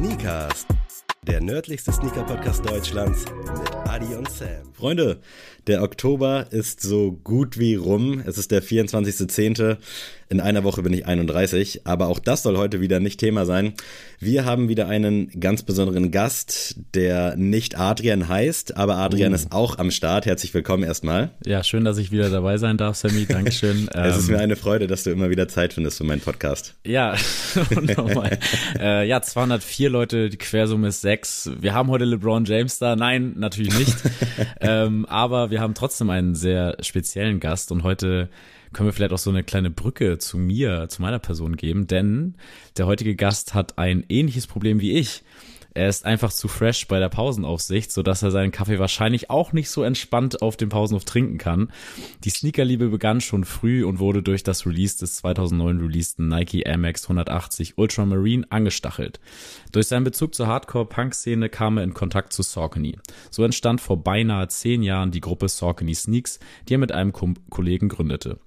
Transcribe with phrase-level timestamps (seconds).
[0.00, 0.64] Sneakers,
[1.30, 4.72] der nördlichste Sneaker-Podcast Deutschlands mit Adi und Sam.
[4.72, 5.20] Freunde,
[5.68, 8.20] der Oktober ist so gut wie rum.
[8.26, 9.76] Es ist der 24.10.
[10.30, 13.74] In einer Woche bin ich 31, aber auch das soll heute wieder nicht Thema sein.
[14.20, 19.34] Wir haben wieder einen ganz besonderen Gast, der nicht Adrian heißt, aber Adrian uh.
[19.34, 20.26] ist auch am Start.
[20.26, 21.30] Herzlich willkommen erstmal.
[21.44, 23.26] Ja, schön, dass ich wieder dabei sein darf, Sammy.
[23.26, 23.88] Dankeschön.
[23.92, 26.74] es ist mir eine Freude, dass du immer wieder Zeit findest für meinen Podcast.
[26.86, 27.16] Ja,
[27.96, 28.38] nochmal.
[28.78, 31.19] äh, ja, 204 Leute, die Quersumme ist 6.
[31.60, 32.96] Wir haben heute LeBron James da.
[32.96, 33.96] Nein, natürlich nicht.
[34.60, 38.28] ähm, aber wir haben trotzdem einen sehr speziellen Gast und heute
[38.72, 42.36] können wir vielleicht auch so eine kleine Brücke zu mir, zu meiner Person geben, denn
[42.76, 45.22] der heutige Gast hat ein ähnliches Problem wie ich.
[45.72, 49.70] Er ist einfach zu fresh bei der Pausenaufsicht, sodass er seinen Kaffee wahrscheinlich auch nicht
[49.70, 51.70] so entspannt auf dem Pausenhof trinken kann.
[52.24, 56.78] Die Sneakerliebe begann schon früh und wurde durch das Release des 2009 releaseden Nike Air
[56.78, 59.20] Max 180 Ultramarine angestachelt.
[59.72, 62.98] Durch seinen Bezug zur Hardcore-Punk-Szene kam er in Kontakt zu Saucony.
[63.30, 67.88] So entstand vor beinahe zehn Jahren die Gruppe Saucony Sneaks, die er mit einem Kollegen
[67.88, 68.38] gründete.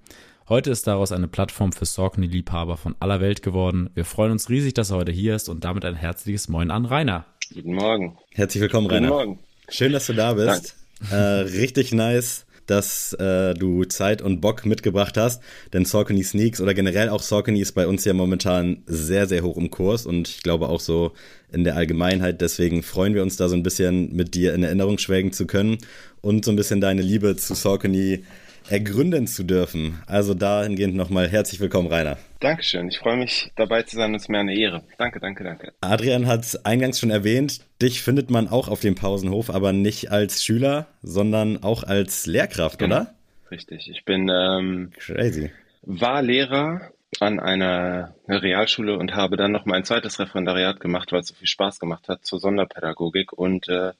[0.50, 3.90] Heute ist daraus eine Plattform für Saucony-Liebhaber von aller Welt geworden.
[3.94, 6.84] Wir freuen uns riesig, dass er heute hier ist und damit ein herzliches Moin an
[6.84, 7.26] Rainer.
[7.54, 8.18] Guten Morgen.
[8.32, 9.08] Herzlich willkommen, Rainer.
[9.08, 9.40] Guten Morgen.
[9.70, 10.76] Schön, dass du da bist.
[11.10, 16.74] Äh, richtig nice, dass äh, du Zeit und Bock mitgebracht hast, denn Saucony Sneaks oder
[16.74, 20.44] generell auch Saucony ist bei uns ja momentan sehr, sehr hoch im Kurs und ich
[20.44, 21.14] glaube auch so
[21.54, 22.42] in der Allgemeinheit.
[22.42, 25.78] Deswegen freuen wir uns da so ein bisschen mit dir in Erinnerung schwelgen zu können
[26.20, 28.26] und so ein bisschen deine Liebe zu Saucony
[28.70, 30.02] ergründen zu dürfen.
[30.08, 32.18] Also dahingehend nochmal herzlich willkommen, Rainer.
[32.40, 32.88] Dankeschön.
[32.88, 34.14] Ich freue mich dabei zu sein.
[34.16, 34.84] Es ist mir eine Ehre.
[34.98, 35.74] Danke, danke, danke.
[35.82, 37.62] Adrian hat es eingangs schon erwähnt.
[37.82, 42.80] Dich findet man auch auf dem Pausenhof, aber nicht als Schüler, sondern auch als Lehrkraft,
[42.80, 42.96] genau.
[42.96, 43.14] oder?
[43.52, 43.90] Richtig.
[43.90, 45.52] Ich bin ähm, crazy.
[45.84, 51.28] War Lehrer an einer Realschule und habe dann noch mein zweites Referendariat gemacht, weil es
[51.28, 53.92] so viel Spaß gemacht hat zur Sonderpädagogik und äh,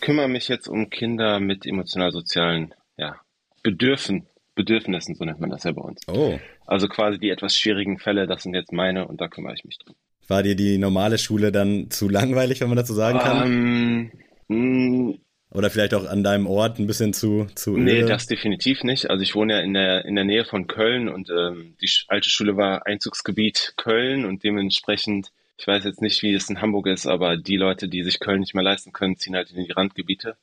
[0.00, 3.16] kümmere mich jetzt um Kinder mit emotional-sozialen ja,
[3.62, 6.00] Bedürfen, Bedürfnissen, so nennt man das ja bei uns.
[6.08, 6.38] Oh.
[6.66, 9.78] Also quasi die etwas schwierigen Fälle, das sind jetzt meine und da kümmere ich mich
[9.78, 9.94] drum.
[10.28, 14.12] War dir die normale Schule dann zu langweilig, wenn man dazu sagen kann?
[14.46, 15.18] Um,
[15.50, 18.06] Oder vielleicht auch an deinem Ort ein bisschen zu zu Nee, öde?
[18.06, 19.10] das definitiv nicht.
[19.10, 22.28] Also ich wohne ja in der in der Nähe von Köln und ähm, die alte
[22.28, 27.06] Schule war Einzugsgebiet Köln und dementsprechend ich weiß jetzt nicht, wie es in Hamburg ist,
[27.06, 30.36] aber die Leute, die sich Köln nicht mehr leisten können, ziehen halt in die Randgebiete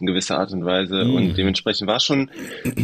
[0.00, 1.04] in gewisser Art und Weise.
[1.04, 1.14] Mhm.
[1.14, 2.30] Und dementsprechend war schon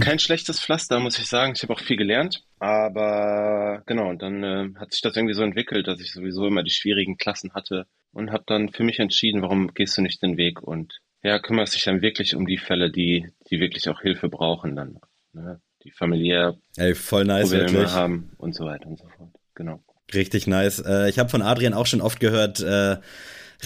[0.01, 1.53] kein schlechtes Pflaster, muss ich sagen.
[1.55, 2.43] Ich habe auch viel gelernt.
[2.59, 6.63] Aber genau, und dann äh, hat sich das irgendwie so entwickelt, dass ich sowieso immer
[6.63, 10.37] die schwierigen Klassen hatte und habe dann für mich entschieden, warum gehst du nicht den
[10.37, 14.29] Weg und ja, kümmerst dich dann wirklich um die Fälle, die, die wirklich auch Hilfe
[14.29, 14.99] brauchen dann.
[15.33, 15.61] Ne?
[15.83, 17.93] Die familiär Ey, voll nice, Probleme wirklich.
[17.93, 19.31] haben und so weiter und so fort.
[19.55, 19.83] Genau.
[20.13, 20.81] Richtig nice.
[20.81, 22.97] Äh, ich habe von Adrian auch schon oft gehört, äh,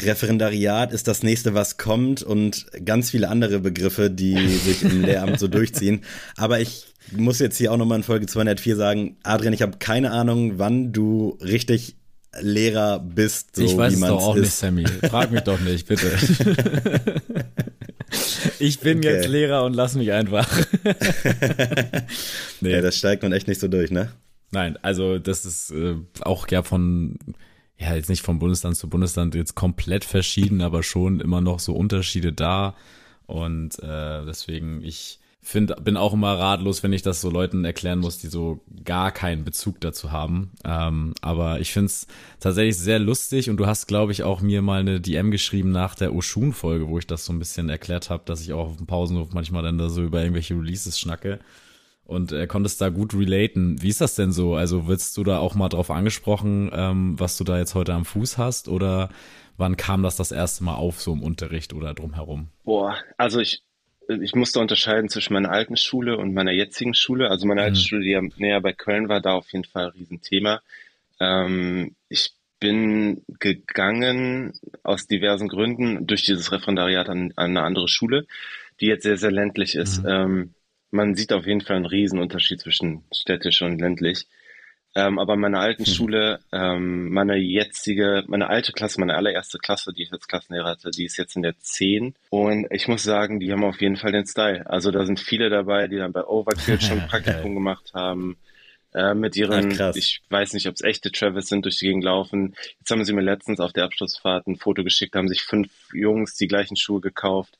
[0.04, 5.38] Referendariat ist das nächste, was kommt und ganz viele andere Begriffe, die sich im Lehramt
[5.38, 6.02] so durchziehen.
[6.36, 10.10] Aber ich muss jetzt hier auch nochmal in Folge 204 sagen, Adrian, ich habe keine
[10.10, 11.96] Ahnung, wann du richtig
[12.40, 13.56] Lehrer bist.
[13.56, 14.42] So ich weiß es doch auch ist.
[14.42, 14.86] nicht, Sammy.
[15.08, 16.10] Frag mich doch nicht, bitte.
[18.58, 19.14] ich bin okay.
[19.14, 20.48] jetzt Lehrer und lass mich einfach.
[22.60, 22.70] nee.
[22.70, 24.12] Ja, das steigt man echt nicht so durch, ne?
[24.50, 27.18] Nein, also das ist äh, auch ja von
[27.78, 31.74] ja, jetzt nicht vom Bundesland zu Bundesland jetzt komplett verschieden, aber schon immer noch so
[31.74, 32.74] Unterschiede da.
[33.26, 38.00] Und äh, deswegen, ich finde, bin auch immer ratlos, wenn ich das so Leuten erklären
[38.00, 40.50] muss, die so gar keinen Bezug dazu haben.
[40.64, 42.08] Ähm, aber ich finde es
[42.40, 45.94] tatsächlich sehr lustig und du hast, glaube ich, auch mir mal eine DM geschrieben nach
[45.94, 48.86] der Oshun-Folge, wo ich das so ein bisschen erklärt habe, dass ich auch auf dem
[48.86, 51.38] Pausenhof manchmal dann da so über irgendwelche Releases schnacke
[52.08, 53.80] und er konnte es da gut relaten.
[53.82, 54.54] Wie ist das denn so?
[54.54, 58.06] Also wirst du da auch mal drauf angesprochen, ähm, was du da jetzt heute am
[58.06, 59.10] Fuß hast oder
[59.58, 62.48] wann kam das das erste Mal auf, so im Unterricht oder drumherum?
[62.64, 63.62] Boah, also ich,
[64.08, 67.28] ich musste unterscheiden zwischen meiner alten Schule und meiner jetzigen Schule.
[67.28, 67.82] Also meine alte mhm.
[67.82, 70.62] Schule, die näher bei Köln war, da auf jeden Fall ein Riesenthema.
[71.20, 78.26] Ähm, ich bin gegangen aus diversen Gründen durch dieses Referendariat an, an eine andere Schule,
[78.80, 80.04] die jetzt sehr, sehr ländlich ist.
[80.04, 80.08] Mhm.
[80.08, 80.54] Ähm,
[80.90, 84.26] man sieht auf jeden Fall einen Riesenunterschied zwischen städtisch und ländlich.
[84.94, 85.92] Ähm, aber meine alten hm.
[85.92, 90.90] Schule, ähm, meine jetzige, meine alte Klasse, meine allererste Klasse, die ich als Klassenlehrer hatte,
[90.90, 92.14] die ist jetzt in der 10.
[92.30, 94.68] Und ich muss sagen, die haben auf jeden Fall den Style.
[94.68, 98.38] Also da sind viele dabei, die dann bei Overkill schon Praktikum gemacht haben.
[98.94, 102.04] Äh, mit ihren, Ach, ich weiß nicht, ob es echte Travis sind, durch die Gegend
[102.04, 102.56] laufen.
[102.78, 106.36] Jetzt haben sie mir letztens auf der Abschlussfahrt ein Foto geschickt, haben sich fünf Jungs
[106.36, 107.58] die gleichen Schuhe gekauft.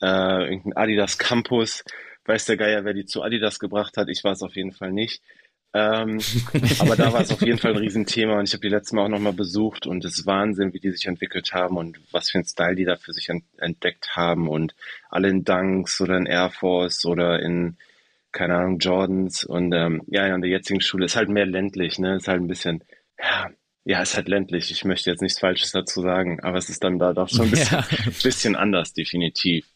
[0.00, 1.82] Äh, irgendein Adidas Campus
[2.28, 4.08] weiß der Geier, wer die zu Adidas gebracht hat.
[4.08, 5.22] Ich war es auf jeden Fall nicht.
[5.74, 6.18] Ähm,
[6.78, 9.04] aber da war es auf jeden Fall ein Riesenthema und ich habe die letzte Mal
[9.04, 12.38] auch nochmal besucht und es ist Wahnsinn, wie die sich entwickelt haben und was für
[12.38, 13.28] ein Style die da für sich
[13.58, 14.74] entdeckt haben und
[15.10, 17.76] alle in Dunks oder in Air Force oder in,
[18.32, 22.16] keine Ahnung, Jordans und ähm, ja, an der jetzigen Schule ist halt mehr ländlich, ne,
[22.16, 22.82] ist halt ein bisschen,
[23.18, 23.50] ja,
[23.84, 24.70] ja, ist halt ländlich.
[24.70, 27.50] Ich möchte jetzt nichts Falsches dazu sagen, aber es ist dann da doch schon ein
[27.50, 28.10] bisschen, ja.
[28.22, 29.66] bisschen anders, definitiv.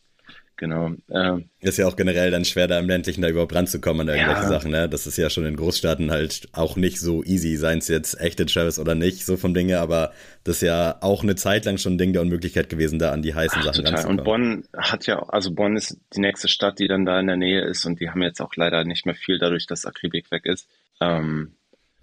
[0.62, 0.92] Genau.
[1.10, 4.44] Ähm, ist ja auch generell dann schwer, da im ländlichen da überhaupt ranzukommen an irgendwelche
[4.44, 4.48] ja.
[4.48, 4.70] Sachen.
[4.70, 4.88] Ne?
[4.88, 8.46] Das ist ja schon in Großstaaten halt auch nicht so easy, seien es jetzt echte
[8.46, 10.12] Travis oder nicht, so vom Dinge, aber
[10.44, 13.22] das ist ja auch eine Zeit lang schon ein Ding der Unmöglichkeit gewesen, da an
[13.22, 14.06] die heißen Ach, Sachen total.
[14.06, 17.36] Und Bonn hat ja, also Bonn ist die nächste Stadt, die dann da in der
[17.36, 20.46] Nähe ist und die haben jetzt auch leider nicht mehr viel dadurch, dass Akribik weg
[20.46, 20.68] ist.
[21.00, 21.56] Ähm,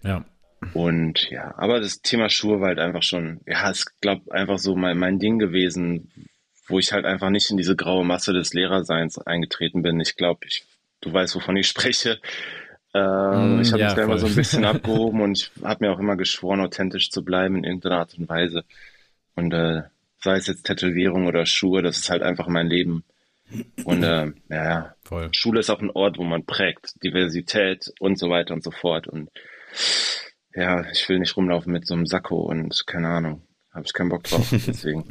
[0.04, 0.26] ja.
[0.74, 4.76] Und ja, aber das Thema Schuhe war halt einfach schon, ja, es glaube einfach so
[4.76, 6.12] mein, mein Ding gewesen,
[6.70, 10.00] wo ich halt einfach nicht in diese graue Masse des Lehrerseins eingetreten bin.
[10.00, 10.66] Ich glaube, ich,
[11.02, 12.20] du weißt, wovon ich spreche.
[12.94, 15.86] Ähm, mm, ich habe ja, mich da immer so ein bisschen abgehoben und ich habe
[15.86, 18.64] mir auch immer geschworen, authentisch zu bleiben in irgendeiner Art und Weise.
[19.36, 19.84] Und äh,
[20.22, 23.04] sei es jetzt Tätowierung oder Schuhe, das ist halt einfach mein Leben.
[23.84, 25.30] Und äh, ja, Voll.
[25.34, 29.08] Schule ist auch ein Ort, wo man prägt, Diversität und so weiter und so fort.
[29.08, 29.30] Und
[30.54, 33.42] ja, ich will nicht rumlaufen mit so einem Sakko und keine Ahnung,
[33.74, 34.48] habe ich keinen Bock drauf.
[34.52, 35.06] Deswegen.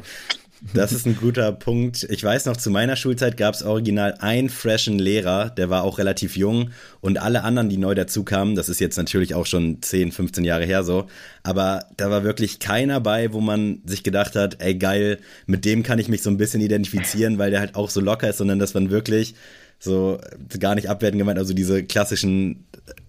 [0.73, 2.05] Das ist ein guter Punkt.
[2.09, 5.97] Ich weiß noch, zu meiner Schulzeit gab es original einen freshen Lehrer, der war auch
[5.97, 10.11] relativ jung und alle anderen, die neu dazukamen, das ist jetzt natürlich auch schon 10,
[10.11, 11.07] 15 Jahre her so,
[11.43, 15.81] aber da war wirklich keiner bei, wo man sich gedacht hat, ey geil, mit dem
[15.83, 18.59] kann ich mich so ein bisschen identifizieren, weil der halt auch so locker ist, sondern
[18.59, 19.35] dass man wirklich
[19.79, 20.19] so
[20.59, 22.65] gar nicht abwerten gemeint, also diese klassischen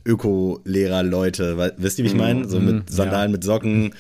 [0.06, 2.49] Öko-Lehrer-Leute, wisst ihr, wie ich meine?
[2.49, 3.32] So mit mhm, Sandalen, ja.
[3.32, 3.93] mit Socken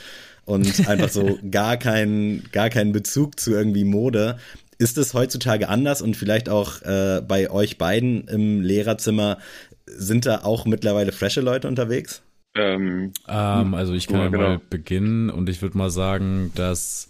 [0.50, 4.38] und einfach so gar keinen gar keinen Bezug zu irgendwie Mode.
[4.78, 9.38] Ist es heutzutage anders und vielleicht auch äh, bei euch beiden im Lehrerzimmer
[9.86, 12.22] sind da auch mittlerweile frische Leute unterwegs?
[12.54, 14.48] Ähm, ähm, also ich kann ja, genau.
[14.48, 17.08] mal beginnen und ich würde mal sagen, dass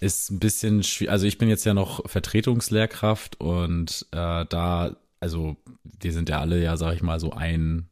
[0.00, 1.12] ist ein bisschen schwierig.
[1.12, 6.62] Also ich bin jetzt ja noch Vertretungslehrkraft und äh, da, also wir sind ja alle
[6.62, 7.88] ja, sag ich mal, so ein,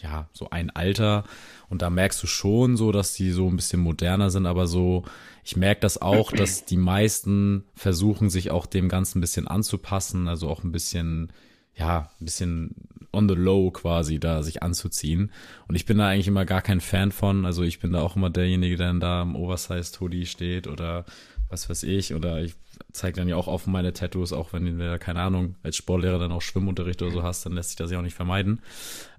[0.00, 1.24] ja, so ein Alter
[1.70, 5.04] und da merkst du schon so, dass die so ein bisschen moderner sind, aber so,
[5.44, 10.28] ich merke das auch, dass die meisten versuchen, sich auch dem Ganzen ein bisschen anzupassen,
[10.28, 11.32] also auch ein bisschen,
[11.74, 12.74] ja, ein bisschen
[13.12, 15.32] on the low quasi da sich anzuziehen.
[15.66, 17.46] Und ich bin da eigentlich immer gar kein Fan von.
[17.46, 21.04] Also ich bin da auch immer derjenige, der dann da im Oversized Hoodie steht oder
[21.48, 22.14] was weiß ich.
[22.14, 22.54] Oder ich
[22.92, 26.32] zeige dann ja auch offen meine Tattoos, auch wenn du keine Ahnung, als Sportlehrer dann
[26.32, 28.60] auch Schwimmunterricht oder so hast, dann lässt sich das ja auch nicht vermeiden.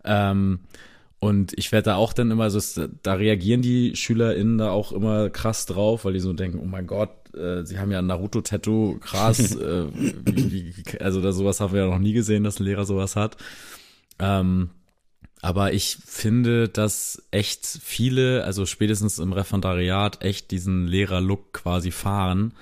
[0.04, 0.60] Ähm,
[1.20, 5.30] und ich werde da auch dann immer so, da reagieren die SchülerInnen da auch immer
[5.30, 9.00] krass drauf, weil die so denken, oh mein Gott, äh, sie haben ja ein Naruto-Tattoo,
[9.00, 12.66] krass, äh, wie, wie, also da sowas haben wir ja noch nie gesehen, dass ein
[12.66, 13.36] Lehrer sowas hat.
[14.18, 14.70] Ähm,
[15.42, 22.54] aber ich finde, dass echt viele, also spätestens im Referendariat, echt diesen Lehrer-Look quasi fahren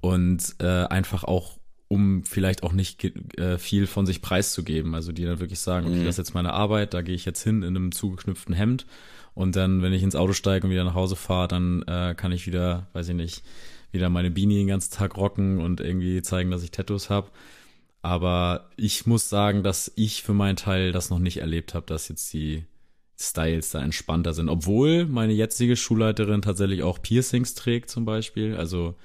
[0.00, 1.58] und äh, einfach auch
[1.92, 3.04] um vielleicht auch nicht
[3.38, 4.94] äh, viel von sich preiszugeben.
[4.94, 6.04] Also die dann wirklich sagen, okay, mhm.
[6.06, 8.86] das ist jetzt meine Arbeit, da gehe ich jetzt hin in einem zugeknüpften Hemd
[9.34, 12.32] und dann, wenn ich ins Auto steige und wieder nach Hause fahre, dann äh, kann
[12.32, 13.42] ich wieder, weiß ich nicht,
[13.90, 17.30] wieder meine Beanie den ganzen Tag rocken und irgendwie zeigen, dass ich Tattoos habe.
[18.00, 22.08] Aber ich muss sagen, dass ich für meinen Teil das noch nicht erlebt habe, dass
[22.08, 22.64] jetzt die
[23.20, 24.48] Styles da entspannter sind.
[24.48, 28.56] Obwohl meine jetzige Schulleiterin tatsächlich auch Piercings trägt zum Beispiel.
[28.56, 28.96] Also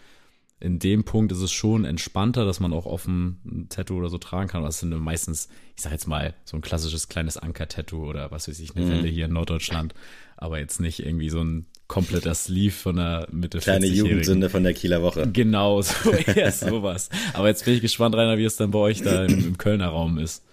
[0.59, 4.17] in dem Punkt ist es schon entspannter, dass man auch offen ein Tattoo oder so
[4.17, 4.63] tragen kann.
[4.63, 8.59] Das sind meistens, ich sag jetzt mal, so ein klassisches kleines Anker-Tattoo oder was weiß
[8.59, 8.89] ich, eine mhm.
[8.89, 9.93] Welle hier in Norddeutschland.
[10.35, 14.73] Aber jetzt nicht irgendwie so ein kompletter Sleeve von der Mitte Kleine Jugendsünde von der
[14.73, 15.29] Kieler Woche.
[15.31, 17.09] Genau, so eher sowas.
[17.33, 19.89] Aber jetzt bin ich gespannt, Rainer, wie es dann bei euch da im, im Kölner
[19.89, 20.43] Raum ist.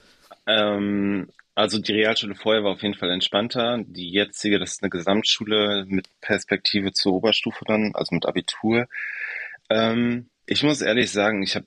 [0.46, 3.78] Ähm, also die Realschule vorher war auf jeden Fall entspannter.
[3.86, 8.86] Die jetzige, das ist eine Gesamtschule mit Perspektive zur Oberstufe dann, also mit Abitur.
[9.70, 11.66] Ähm, ich muss ehrlich sagen, ich habe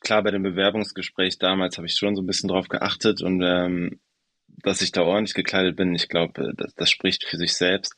[0.00, 4.00] klar bei dem Bewerbungsgespräch damals habe ich schon so ein bisschen drauf geachtet und ähm,
[4.46, 7.94] dass ich da ordentlich gekleidet bin, ich glaube, das, das spricht für sich selbst.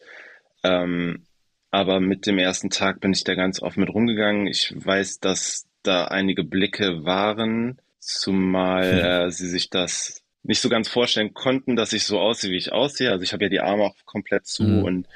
[0.62, 1.24] Ähm,
[1.70, 4.46] aber mit dem ersten Tag bin ich da ganz offen mit rumgegangen.
[4.46, 8.98] Ich weiß, dass da einige Blicke waren, zumal hm.
[8.98, 12.72] äh, sie sich das nicht so ganz vorstellen konnten, dass ich so aussehe, wie ich
[12.72, 13.10] aussehe.
[13.10, 14.84] Also ich habe ja die Arme auch komplett zu mhm.
[14.84, 15.08] und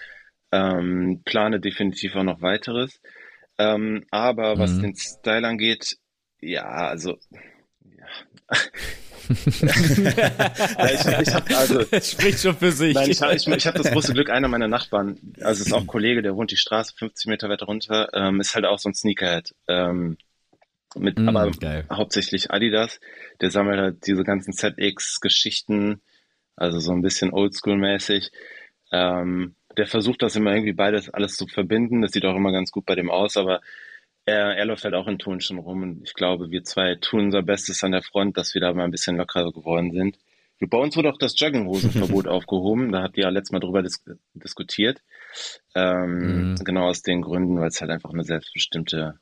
[0.53, 3.01] ähm, plane definitiv auch noch weiteres.
[3.59, 4.83] Ähm, aber was mhm.
[4.83, 5.97] den Style angeht,
[6.41, 7.19] ja, also
[7.85, 8.07] ja.
[9.29, 12.95] ich, ich hab, also, das spricht schon für sich.
[12.95, 15.81] Nein, ich habe ich, ich hab das große Glück, einer meiner Nachbarn, also ist auch
[15.81, 18.89] ein Kollege, der wohnt die Straße 50 Meter weiter runter, ähm, ist halt auch so
[18.89, 19.55] ein Sneakerhead.
[19.69, 20.19] Ähm,
[20.97, 21.87] mit mm, aber geil.
[21.91, 23.01] hauptsächlich Adidas.
[23.41, 26.01] Der sammelt halt diese ganzen ZX-Geschichten
[26.57, 28.31] also so ein bisschen Oldschool-mäßig.
[28.93, 32.03] Ähm, der versucht das immer irgendwie beides alles zu verbinden.
[32.03, 33.61] Das sieht auch immer ganz gut bei dem aus, aber
[34.25, 37.43] er, er läuft halt auch in Turnschuhen rum und ich glaube, wir zwei tun unser
[37.43, 40.19] Bestes an der Front, dass wir da mal ein bisschen lockerer geworden sind.
[40.61, 42.91] Bei uns wurde auch das Jogginghosenverbot aufgehoben.
[42.91, 44.03] Da habt ihr ja letztes Mal drüber dis
[44.33, 45.03] diskutiert.
[45.75, 46.55] Ähm, mhm.
[46.65, 49.19] Genau aus den Gründen, weil es halt einfach eine selbstbestimmte,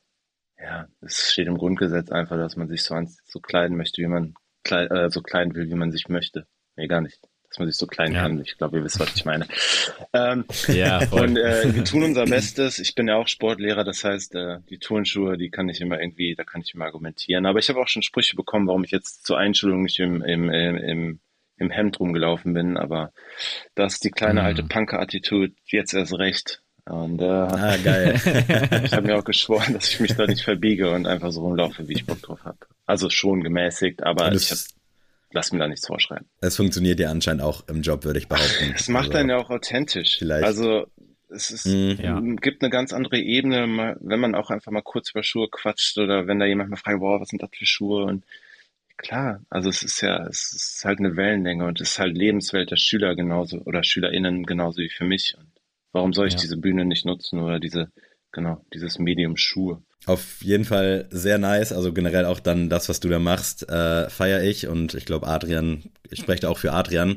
[0.58, 2.94] ja, es steht im Grundgesetz einfach, dass man sich so,
[3.24, 4.34] so kleiden möchte, wie man
[4.70, 6.46] äh, so kleiden will, wie man sich möchte.
[6.76, 7.18] Nee, gar nicht
[7.52, 8.22] dass man sich so klein ja.
[8.22, 8.40] kann.
[8.40, 9.46] Ich glaube, ihr wisst, was ich meine.
[10.14, 11.22] Ähm, ja, voll.
[11.22, 12.78] Und äh, wir tun unser Bestes.
[12.78, 16.34] Ich bin ja auch Sportlehrer, das heißt, äh, die Turnschuhe, die kann ich immer irgendwie,
[16.34, 17.46] da kann ich immer argumentieren.
[17.46, 20.50] Aber ich habe auch schon Sprüche bekommen, warum ich jetzt zur Einschulung nicht im, im,
[20.50, 21.20] im,
[21.56, 22.76] im Hemd rumgelaufen bin.
[22.76, 23.12] Aber
[23.74, 24.46] das ist die kleine mhm.
[24.46, 26.62] alte Punker-Attitude jetzt erst recht.
[26.84, 28.14] Und äh, ah, geil.
[28.84, 31.88] ich habe mir auch geschworen, dass ich mich da nicht verbiege und einfach so rumlaufe,
[31.88, 32.58] wie ich Bock drauf habe.
[32.84, 34.60] Also schon gemäßigt, aber ich habe
[35.32, 36.26] lass mir da nichts vorschreiben.
[36.40, 38.72] Es funktioniert ja anscheinend auch im Job, würde ich behaupten.
[38.74, 40.18] Es macht also, einen ja auch authentisch.
[40.18, 40.44] Vielleicht.
[40.44, 40.86] Also
[41.28, 41.98] es ist, mhm.
[42.02, 42.20] ja.
[42.40, 46.26] gibt eine ganz andere Ebene, wenn man auch einfach mal kurz über Schuhe quatscht oder
[46.26, 48.04] wenn da jemand mal fragt, boah, was sind das für Schuhe?
[48.04, 48.24] Und
[48.98, 52.70] klar, also es ist ja, es ist halt eine Wellenlänge und es ist halt Lebenswelt
[52.70, 55.34] der Schüler genauso oder SchülerInnen genauso wie für mich.
[55.38, 55.48] Und
[55.92, 56.40] warum soll ich ja.
[56.40, 57.90] diese Bühne nicht nutzen oder diese,
[58.30, 59.82] genau, dieses Medium Schuhe?
[60.06, 61.72] Auf jeden Fall sehr nice.
[61.72, 64.66] Also generell auch dann das, was du da machst, äh, feiere ich.
[64.66, 67.16] Und ich glaube, Adrian, ich spreche da auch für Adrian.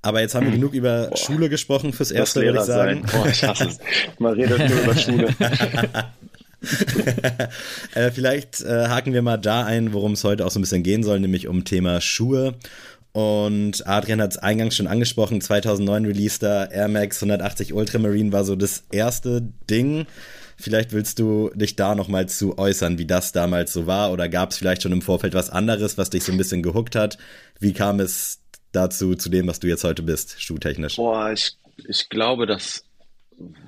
[0.00, 0.60] Aber jetzt haben wir hm.
[0.60, 1.16] genug über Boah.
[1.16, 3.06] Schule gesprochen fürs Erste, würde ich sagen.
[3.06, 3.20] Sein.
[3.22, 3.78] Boah, ich hasse es.
[4.18, 5.28] Man redet nur über Schule.
[7.94, 10.82] äh, vielleicht äh, haken wir mal da ein, worum es heute auch so ein bisschen
[10.82, 12.54] gehen soll, nämlich um Thema Schuhe.
[13.12, 18.44] Und Adrian hat es eingangs schon angesprochen, 2009 released da Air Max 180 Ultramarine war
[18.44, 20.06] so das erste Ding.
[20.56, 24.50] Vielleicht willst du dich da nochmal zu äußern, wie das damals so war oder gab
[24.50, 27.18] es vielleicht schon im Vorfeld was anderes, was dich so ein bisschen gehuckt hat?
[27.58, 28.40] Wie kam es
[28.72, 30.96] dazu, zu dem, was du jetzt heute bist, schuhtechnisch?
[30.96, 31.56] Boah, ich,
[31.88, 32.84] ich glaube, das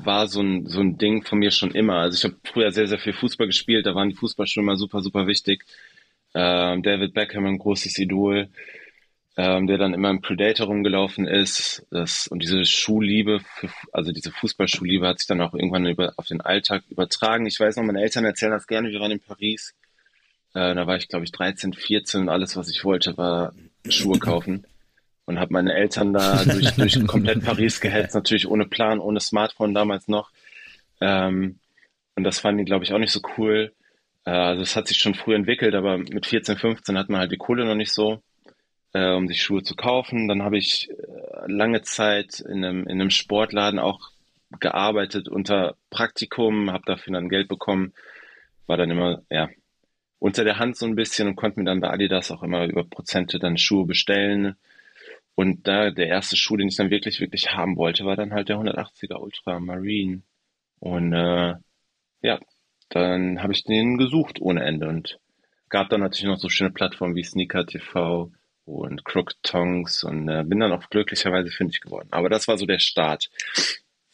[0.03, 1.97] war so ein, so ein Ding von mir schon immer.
[1.97, 5.03] Also ich habe früher sehr, sehr viel Fußball gespielt, da waren die Fußballschuhe immer super,
[5.03, 5.65] super wichtig.
[6.35, 8.49] Ähm, David Beckham, ein großes Idol
[9.37, 11.85] ähm, der dann immer im Predator rumgelaufen ist.
[11.91, 16.27] Das, und diese Schuhliebe, für, also diese Fußballschuhliebe hat sich dann auch irgendwann über, auf
[16.27, 17.47] den Alltag übertragen.
[17.47, 19.75] Ich weiß noch, meine Eltern erzählen das gerne, wir waren in Paris.
[20.55, 23.53] Äh, da war ich, glaube ich, 13, 14 und alles, was ich wollte, war
[23.89, 24.67] Schuhe kaufen.
[25.27, 29.75] Und habe meine Eltern da durch, durch komplett Paris gehetzt, natürlich ohne Plan, ohne Smartphone
[29.75, 30.31] damals noch.
[31.01, 31.59] Ähm,
[32.15, 33.73] und das fanden die, glaube ich, auch nicht so cool.
[34.27, 37.33] Äh, also es hat sich schon früh entwickelt, aber mit 14, 15 hat man halt
[37.33, 38.23] die Kohle noch nicht so
[38.95, 40.29] äh, um sich Schuhe zu kaufen.
[40.29, 40.95] Dann habe ich äh,
[41.47, 44.11] lange Zeit in einem, in einem Sportladen auch
[44.61, 47.93] gearbeitet unter Praktikum, habe dafür dann Geld bekommen,
[48.67, 49.51] war dann immer, ja,
[50.21, 52.85] unter der Hand so ein bisschen und konnte mir dann bei Adidas auch immer über
[52.85, 54.57] Prozente dann Schuhe bestellen.
[55.35, 58.49] Und da der erste Schuh, den ich dann wirklich, wirklich haben wollte, war dann halt
[58.49, 60.23] der 180er Ultra Marine.
[60.79, 61.55] Und äh,
[62.23, 62.39] ja,
[62.89, 65.19] dann habe ich den gesucht ohne Ende und
[65.69, 68.31] gab dann natürlich noch so schöne Plattformen wie Sneaker TV,
[68.65, 72.09] und Crooked Tongs und äh, bin dann auch glücklicherweise fündig geworden.
[72.11, 73.31] Aber das war so der Start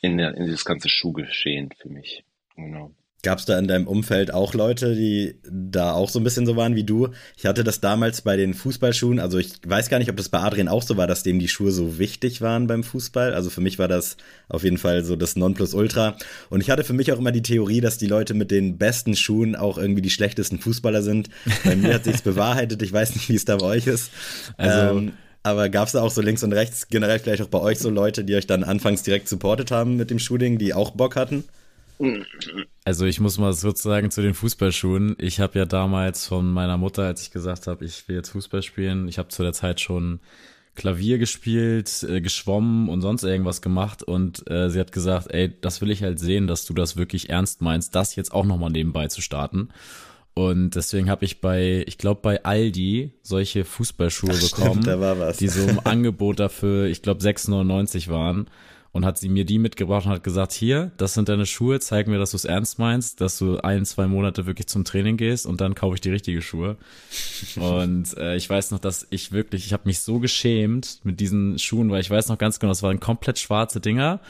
[0.01, 2.25] in, der, in dieses ganze Schuhgeschehen für mich.
[2.57, 2.95] Genau.
[3.23, 6.57] Gab es da in deinem Umfeld auch Leute, die da auch so ein bisschen so
[6.57, 7.09] waren wie du?
[7.37, 10.39] Ich hatte das damals bei den Fußballschuhen, also ich weiß gar nicht, ob das bei
[10.39, 13.35] Adrian auch so war, dass dem die Schuhe so wichtig waren beim Fußball.
[13.35, 14.17] Also für mich war das
[14.49, 16.17] auf jeden Fall so das Nonplusultra.
[16.49, 19.15] Und ich hatte für mich auch immer die Theorie, dass die Leute mit den besten
[19.15, 21.29] Schuhen auch irgendwie die schlechtesten Fußballer sind.
[21.65, 22.81] Bei mir hat sich's bewahrheitet.
[22.81, 24.11] Ich weiß nicht, wie es da bei euch ist.
[24.57, 25.13] Also ähm,
[25.43, 27.91] aber gab es da auch so links und rechts generell vielleicht auch bei euch so
[27.91, 31.45] Leute, die euch dann anfangs direkt supportet haben mit dem Shooting, die auch Bock hatten?
[32.85, 35.17] Also ich muss mal sozusagen zu den Fußballschuhen.
[35.19, 38.63] Ich habe ja damals von meiner Mutter, als ich gesagt habe, ich will jetzt Fußball
[38.63, 40.21] spielen, ich habe zu der Zeit schon
[40.75, 45.81] Klavier gespielt, äh, geschwommen und sonst irgendwas gemacht und äh, sie hat gesagt, ey, das
[45.81, 49.09] will ich halt sehen, dass du das wirklich ernst meinst, das jetzt auch nochmal nebenbei
[49.09, 49.69] zu starten.
[50.33, 55.49] Und deswegen habe ich bei, ich glaube bei Aldi solche Fußballschuhe Ach, bekommen, stimmt, die
[55.49, 58.49] so im Angebot dafür, ich glaube 6,99 waren
[58.93, 62.09] und hat sie mir die mitgebracht und hat gesagt, hier, das sind deine Schuhe, zeig
[62.09, 65.47] mir, dass du es ernst meinst, dass du ein, zwei Monate wirklich zum Training gehst
[65.47, 66.77] und dann kaufe ich die richtige Schuhe.
[67.57, 71.59] und äh, ich weiß noch, dass ich wirklich, ich habe mich so geschämt mit diesen
[71.59, 74.21] Schuhen, weil ich weiß noch ganz genau, das waren komplett schwarze Dinger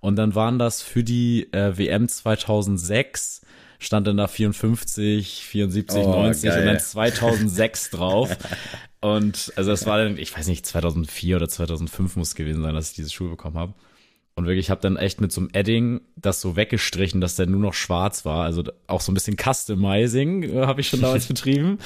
[0.00, 3.42] und dann waren das für die äh, WM 2006
[3.78, 6.60] stand dann da 54, 74, oh, 90 geil.
[6.60, 8.36] und dann 2006 drauf.
[9.00, 12.90] Und also das war dann, ich weiß nicht, 2004 oder 2005 muss gewesen sein, dass
[12.90, 13.74] ich diese Schuhe bekommen habe.
[14.34, 17.46] Und wirklich, ich habe dann echt mit so einem Edding das so weggestrichen, dass der
[17.46, 18.44] nur noch schwarz war.
[18.44, 21.78] Also auch so ein bisschen Customizing äh, habe ich schon damals betrieben.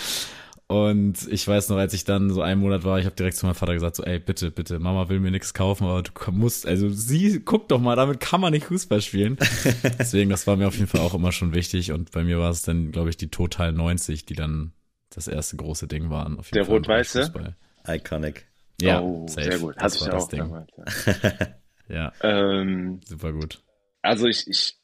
[0.69, 3.47] Und ich weiß noch, als ich dann so einen Monat war, ich habe direkt zu
[3.47, 6.67] meinem Vater gesagt, so, ey, bitte, bitte, Mama will mir nichts kaufen, aber du musst,
[6.67, 9.37] also sie, guck doch mal, damit kann man nicht Fußball spielen.
[9.99, 11.93] Deswegen, das war mir auf jeden Fall auch immer schon wichtig.
[11.93, 14.73] Und bei mir war es dann, glaube ich, die Total 90, die dann
[15.11, 16.37] das erste große Ding waren.
[16.53, 17.55] Der rot-weiße?
[17.87, 18.47] Iconic.
[18.81, 19.51] Ja, oh, safe.
[19.51, 19.77] sehr gut.
[19.77, 20.41] Hatte ich auch Ding.
[20.41, 20.69] damals.
[21.07, 21.33] Ja,
[21.89, 22.13] ja.
[22.23, 23.61] Ähm, super gut.
[24.03, 24.77] Also ich, ich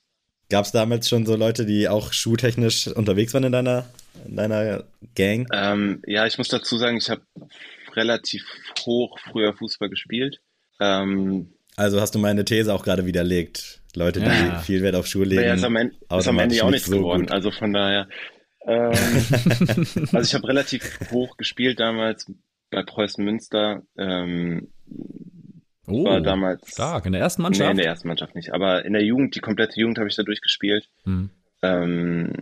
[0.53, 3.87] Gab es damals schon so Leute, die auch schuhtechnisch unterwegs waren in deiner,
[4.27, 5.49] in deiner Gang?
[5.51, 7.23] Ähm, ja, ich muss dazu sagen, ich habe
[7.95, 8.45] relativ
[8.85, 10.43] hoch früher Fußball gespielt.
[10.79, 13.81] Ähm, also hast du meine These auch gerade widerlegt.
[13.95, 14.59] Leute, die ja.
[14.59, 15.43] viel Wert auf Schuhe legen.
[15.43, 17.23] Ja, ist am Ende, ist am Ende auch nicht so geworden.
[17.23, 17.33] Gut.
[17.33, 18.09] Also von daher.
[18.67, 22.31] Ähm, also ich habe relativ hoch gespielt damals
[22.71, 23.83] bei Preußen Münster.
[25.87, 26.69] Oh, war damals.
[26.69, 27.67] Stark, in der ersten Mannschaft?
[27.67, 28.53] Nee, in der ersten Mannschaft nicht.
[28.53, 30.89] Aber in der Jugend, die komplette Jugend habe ich da durchgespielt.
[31.05, 31.31] Hm.
[31.63, 32.33] Ähm,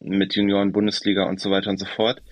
[0.00, 2.22] mit Junioren, Bundesliga und so weiter und so fort.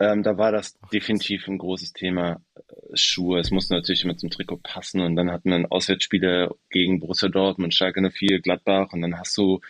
[0.00, 2.40] Ähm, da war das definitiv ein großes Thema.
[2.54, 2.62] Äh,
[2.94, 7.28] Schuhe, es musste natürlich immer zum Trikot passen und dann hatten wir Auswärtsspiele gegen Borussia
[7.28, 9.60] Dortmund, Schalke 04, Gladbach und dann hast du,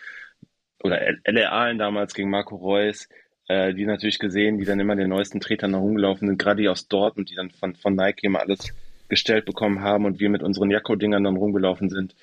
[0.83, 3.07] oder LR Aalen damals gegen Marco Reus,
[3.47, 6.87] äh, die natürlich gesehen, die dann immer den neuesten Tretern herumgelaufen sind, gerade die aus
[6.87, 8.73] Dortmund, die dann von, von Nike immer alles
[9.09, 12.15] gestellt bekommen haben und wir mit unseren Jakko-Dingern dann rumgelaufen sind.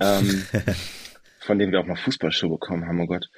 [0.00, 0.44] Ähm,
[1.40, 3.30] von denen wir auch mal Fußballschuhe bekommen haben, oh Gott.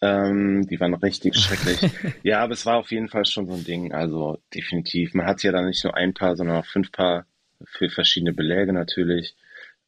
[0.00, 1.90] Ähm, die waren richtig schrecklich.
[2.22, 3.92] Ja, aber es war auf jeden Fall schon so ein Ding.
[3.92, 5.14] Also definitiv.
[5.14, 7.26] Man hat ja dann nicht nur ein Paar, sondern auch fünf Paar
[7.64, 9.34] für verschiedene Beläge natürlich.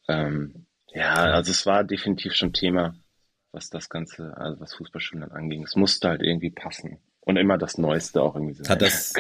[0.09, 2.97] Ähm, ja, also es war definitiv schon Thema,
[3.53, 5.63] was das Ganze, also was Fußballschulen dann anging.
[5.63, 6.99] Es musste halt irgendwie passen.
[7.21, 8.69] Und immer das Neueste auch irgendwie sein.
[8.69, 9.13] Hat das,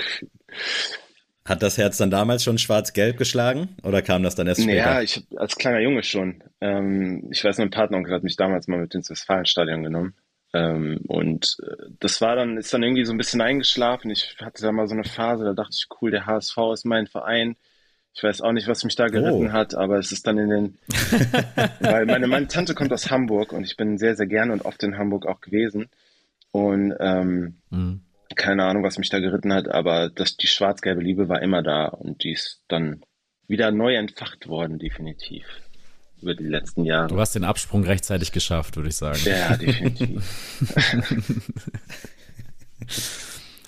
[1.50, 4.76] Hat das Herz dann damals schon schwarz-gelb geschlagen oder kam das dann erst später?
[4.76, 6.45] Ja, ich als kleiner Junge schon.
[6.61, 10.14] Ähm, ich weiß, mein Partneronkel hat mich damals mal mit ins Westfalenstadion genommen.
[10.54, 14.12] Ähm, und äh, das war dann, ist dann irgendwie so ein bisschen eingeschlafen.
[14.12, 17.09] Ich hatte da mal so eine Phase, da dachte ich, cool, der HSV ist mein
[17.09, 17.57] Verein.
[18.14, 19.52] Ich weiß auch nicht, was mich da geritten oh.
[19.52, 20.78] hat, aber es ist dann in den,
[21.80, 24.80] weil meine, meine Tante kommt aus Hamburg und ich bin sehr, sehr gerne und oft
[24.85, 25.88] in Hamburg auch gewesen.
[26.53, 28.03] Und ähm, mhm
[28.37, 31.87] keine Ahnung, was mich da geritten hat, aber das, die schwarz-gelbe Liebe war immer da
[31.87, 33.03] und die ist dann
[33.49, 35.45] wieder neu entfacht worden, definitiv.
[36.23, 37.09] Über die letzten Jahre.
[37.09, 39.19] Du hast den Absprung rechtzeitig geschafft, würde ich sagen.
[39.25, 40.23] Ja, definitiv.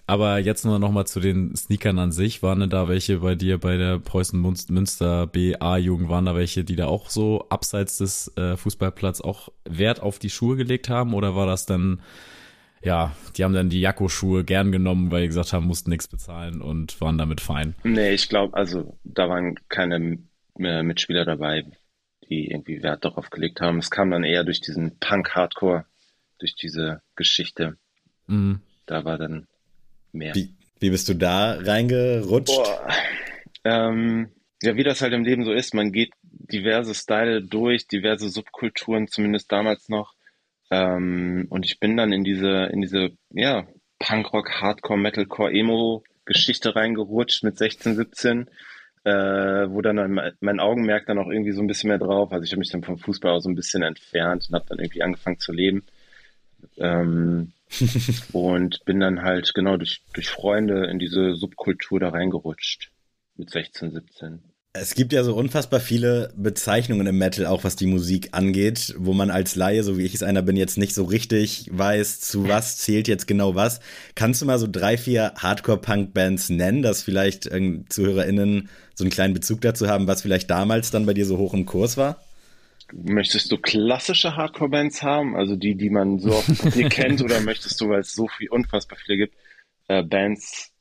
[0.06, 2.42] Aber jetzt nur noch mal zu den Sneakern an sich.
[2.42, 6.10] Waren denn da welche bei dir bei der Preußen Münster BA-Jugend?
[6.10, 10.28] Waren da welche, die da auch so abseits des äh, Fußballplatz auch Wert auf die
[10.28, 11.14] Schuhe gelegt haben?
[11.14, 12.00] Oder war das dann
[12.82, 16.60] ja, die haben dann die Jakko-Schuhe gern genommen, weil die gesagt haben, mussten nichts bezahlen
[16.60, 17.74] und waren damit fein.
[17.84, 20.18] Nee, ich glaube, also da waren keine
[20.58, 21.64] äh, Mitspieler dabei,
[22.28, 23.78] die irgendwie Wert darauf gelegt haben.
[23.78, 25.86] Es kam dann eher durch diesen Punk-Hardcore,
[26.38, 27.76] durch diese Geschichte.
[28.26, 28.60] Mhm.
[28.86, 29.46] Da war dann
[30.12, 30.34] mehr.
[30.34, 32.56] Wie, wie bist du da reingerutscht?
[32.56, 32.88] Boah,
[33.64, 34.30] ähm,
[34.62, 39.08] ja, wie das halt im Leben so ist, man geht diverse Style durch, diverse Subkulturen,
[39.08, 40.14] zumindest damals noch.
[40.72, 43.66] Ähm, und ich bin dann in diese, in diese, ja,
[43.98, 48.48] Punkrock, Hardcore, Metalcore, Emo-Geschichte reingerutscht mit 16, 17,
[49.04, 52.32] äh, wo dann mein Augenmerk dann auch irgendwie so ein bisschen mehr drauf.
[52.32, 54.78] Also ich habe mich dann vom Fußball auch so ein bisschen entfernt und habe dann
[54.78, 55.84] irgendwie angefangen zu leben.
[56.78, 57.52] Ähm,
[58.32, 62.90] und bin dann halt genau durch, durch Freunde in diese Subkultur da reingerutscht
[63.36, 64.42] mit 16, 17.
[64.74, 69.12] Es gibt ja so unfassbar viele Bezeichnungen im Metal, auch was die Musik angeht, wo
[69.12, 72.48] man als Laie, so wie ich es einer bin, jetzt nicht so richtig weiß, zu
[72.48, 73.80] was zählt jetzt genau was.
[74.14, 79.34] Kannst du mal so drei, vier Hardcore-Punk-Bands nennen, dass vielleicht ähm, ZuhörerInnen so einen kleinen
[79.34, 82.24] Bezug dazu haben, was vielleicht damals dann bei dir so hoch im Kurs war?
[82.94, 87.78] Möchtest du klassische Hardcore-Bands haben, also die, die man so auf dem kennt, oder möchtest
[87.78, 89.34] du, weil es so viel unfassbar viele gibt,
[89.88, 90.72] äh, Bands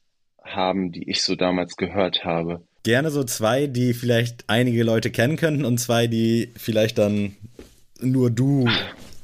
[0.41, 2.63] haben, die ich so damals gehört habe?
[2.83, 7.35] Gerne so zwei, die vielleicht einige Leute kennen könnten und zwei, die vielleicht dann
[7.99, 8.67] nur du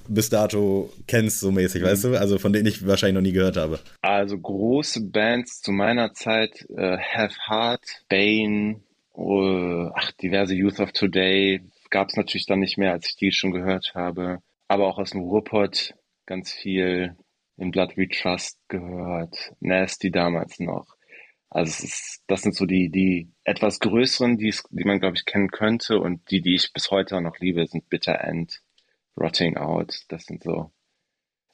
[0.07, 2.19] bis dato kennst, so mäßig, weißt du?
[2.19, 3.79] Also von denen ich wahrscheinlich noch nie gehört habe.
[4.01, 8.81] Also große Bands zu meiner Zeit, äh, Have Heart, Bane,
[9.15, 13.31] uh, ach, diverse Youth of Today, gab es natürlich dann nicht mehr, als ich die
[13.31, 14.39] schon gehört habe.
[14.67, 15.93] Aber auch aus dem Ruhrpott
[16.25, 17.15] ganz viel,
[17.57, 20.96] in Blood We Trust gehört, Nasty damals noch.
[21.49, 25.49] Also ist, das sind so die, die etwas größeren, die, die man, glaube ich, kennen
[25.49, 28.61] könnte und die, die ich bis heute noch liebe, sind Bitter End,
[29.17, 30.03] Rotting Out.
[30.09, 30.71] Das sind so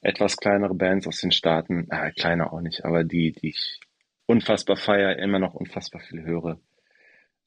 [0.02, 3.80] etwas kleinere Bands aus den Staaten, äh, kleiner auch nicht, aber die, die ich
[4.26, 6.60] unfassbar feier, immer noch unfassbar viel höre.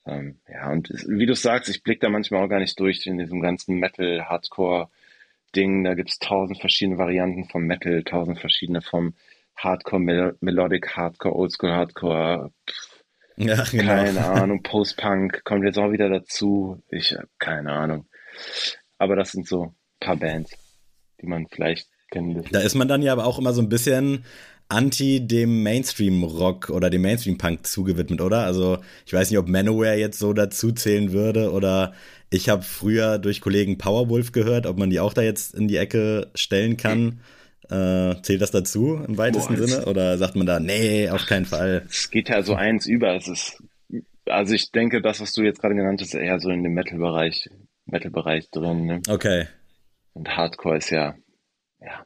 [0.05, 3.17] Ähm, ja, und wie du sagst, ich blicke da manchmal auch gar nicht durch in
[3.17, 4.89] diesem ganzen Metal, Hardcore,
[5.55, 5.83] Ding.
[5.83, 9.15] Da gibt's tausend verschiedene Varianten vom Metal, tausend verschiedene vom
[9.57, 13.03] Hardcore, Mel Melodic Hardcore, Oldschool Hardcore, pff,
[13.37, 13.83] ja, genau.
[13.83, 16.81] keine Ahnung, Post-Punk kommt jetzt auch wieder dazu.
[16.89, 18.07] Ich habe keine Ahnung.
[18.97, 20.51] Aber das sind so ein paar Bands,
[21.21, 22.43] die man vielleicht kennen.
[22.51, 24.25] Da ist man dann ja aber auch immer so ein bisschen
[24.69, 28.43] anti dem Mainstream-Rock oder dem Mainstream-Punk zugewidmet, oder?
[28.43, 31.93] Also ich weiß nicht, ob Manowar jetzt so dazu zählen würde oder
[32.29, 35.77] ich habe früher durch Kollegen Powerwolf gehört, ob man die auch da jetzt in die
[35.77, 37.21] Ecke stellen kann.
[37.69, 39.85] Äh, zählt das dazu im weitesten Boah, Sinne?
[39.85, 41.85] Oder sagt man da, nee, auf keinen Fall?
[41.89, 43.15] Es geht ja so eins über.
[43.15, 43.61] Es ist,
[44.25, 46.73] also ich denke, das, was du jetzt gerade genannt hast, ist eher so in dem
[46.73, 47.49] Metal-Bereich,
[47.85, 48.85] Metal-Bereich drin.
[48.85, 49.01] Ne?
[49.09, 49.47] Okay.
[50.13, 51.15] Und Hardcore ist ja,
[51.81, 52.05] ja,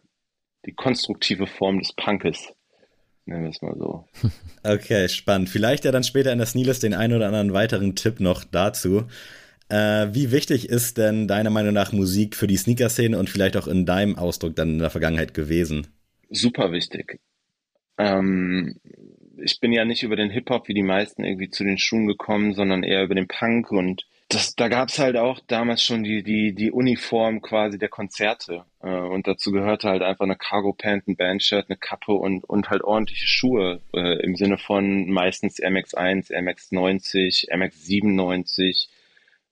[0.65, 2.54] die konstruktive Form des Punkes.
[3.26, 4.06] Nennen wir es mal so.
[4.63, 5.50] Okay, spannend.
[5.50, 9.08] Vielleicht ja dann später in der Sneeless den einen oder anderen weiteren Tipp noch dazu.
[9.72, 13.68] Äh, wie wichtig ist denn deiner Meinung nach Musik für die Sneaker-Szene und vielleicht auch
[13.68, 15.88] in deinem Ausdruck dann in der Vergangenheit gewesen?
[16.30, 17.22] Super wichtig.
[17.98, 18.76] Ähm,
[19.38, 22.54] ich bin ja nicht über den Hip-Hop wie die meisten irgendwie zu den Schuhen gekommen,
[22.54, 26.54] sondern eher über den Punk und das, da gab's halt auch damals schon die, die,
[26.54, 28.66] die Uniform quasi der Konzerte.
[28.82, 32.70] Äh, und dazu gehörte halt einfach eine Cargo Pant, ein Bandshirt, eine Kappe und, und
[32.70, 38.88] halt ordentliche Schuhe äh, im Sinne von meistens MX1, MX90, MX97,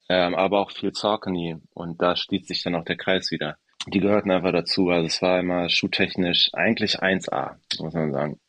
[0.10, 3.58] ähm, aber auch viel Saucony und da schließt sich dann auch der Kreis wieder.
[3.88, 8.40] Die gehörten einfach dazu, also es war immer schuhtechnisch eigentlich 1A, muss man sagen,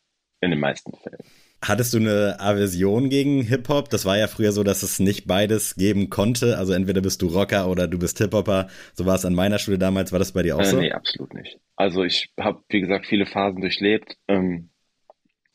[0.41, 1.23] in den meisten Fällen.
[1.63, 3.89] Hattest du eine Aversion gegen Hip-Hop?
[3.91, 6.57] Das war ja früher so, dass es nicht beides geben konnte.
[6.57, 8.67] Also entweder bist du Rocker oder du bist Hip-Hopper.
[8.93, 10.11] So war es an meiner Schule damals.
[10.11, 10.77] War das bei dir auch äh, so?
[10.77, 11.59] Nee, absolut nicht.
[11.75, 14.71] Also ich habe, wie gesagt, viele Phasen durchlebt ähm,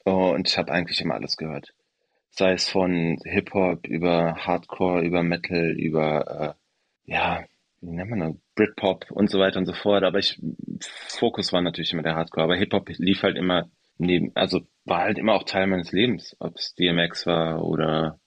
[0.05, 1.75] und ich habe eigentlich immer alles gehört
[2.37, 6.57] sei es von Hip-Hop über Hardcore, über Metal, über,
[7.07, 7.45] äh, ja,
[7.81, 10.05] wie nennt man das, Britpop und so weiter und so fort.
[10.05, 10.41] Aber ich,
[11.09, 13.69] Fokus war natürlich immer der Hardcore, aber Hip-Hop lief halt immer
[13.99, 18.19] neben, also war halt immer auch Teil meines Lebens, ob es DMX war oder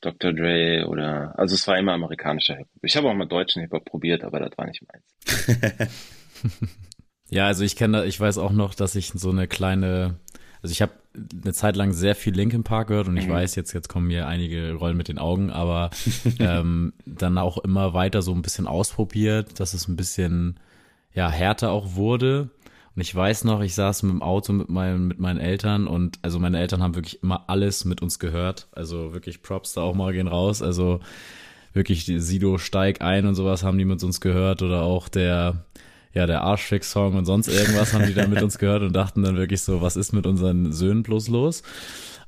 [0.00, 0.32] Dr.
[0.32, 2.84] Dre oder, also es war immer amerikanischer Hip-Hop.
[2.84, 5.88] Ich habe auch mal deutschen Hip-Hop probiert, aber das war nicht meins.
[7.28, 10.18] ja, also ich kenne, ich weiß auch noch, dass ich so eine kleine
[10.62, 10.92] also ich habe
[11.42, 13.32] eine Zeit lang sehr viel Linkin Park gehört und ich mhm.
[13.32, 15.90] weiß, jetzt, jetzt kommen mir einige Rollen mit den Augen, aber
[16.38, 20.60] ähm, dann auch immer weiter so ein bisschen ausprobiert, dass es ein bisschen
[21.14, 22.50] ja härter auch wurde.
[22.94, 26.18] Und ich weiß noch, ich saß mit dem Auto mit meinen, mit meinen Eltern und
[26.22, 28.68] also meine Eltern haben wirklich immer alles mit uns gehört.
[28.72, 30.62] Also wirklich Props da auch mal gehen raus.
[30.62, 31.00] Also
[31.72, 35.64] wirklich Sido steig ein und sowas haben die mit uns gehört oder auch der
[36.14, 39.36] ja, der Arschfix-Song und sonst irgendwas haben die dann mit uns gehört und dachten dann
[39.36, 41.62] wirklich so, was ist mit unseren Söhnen bloß los?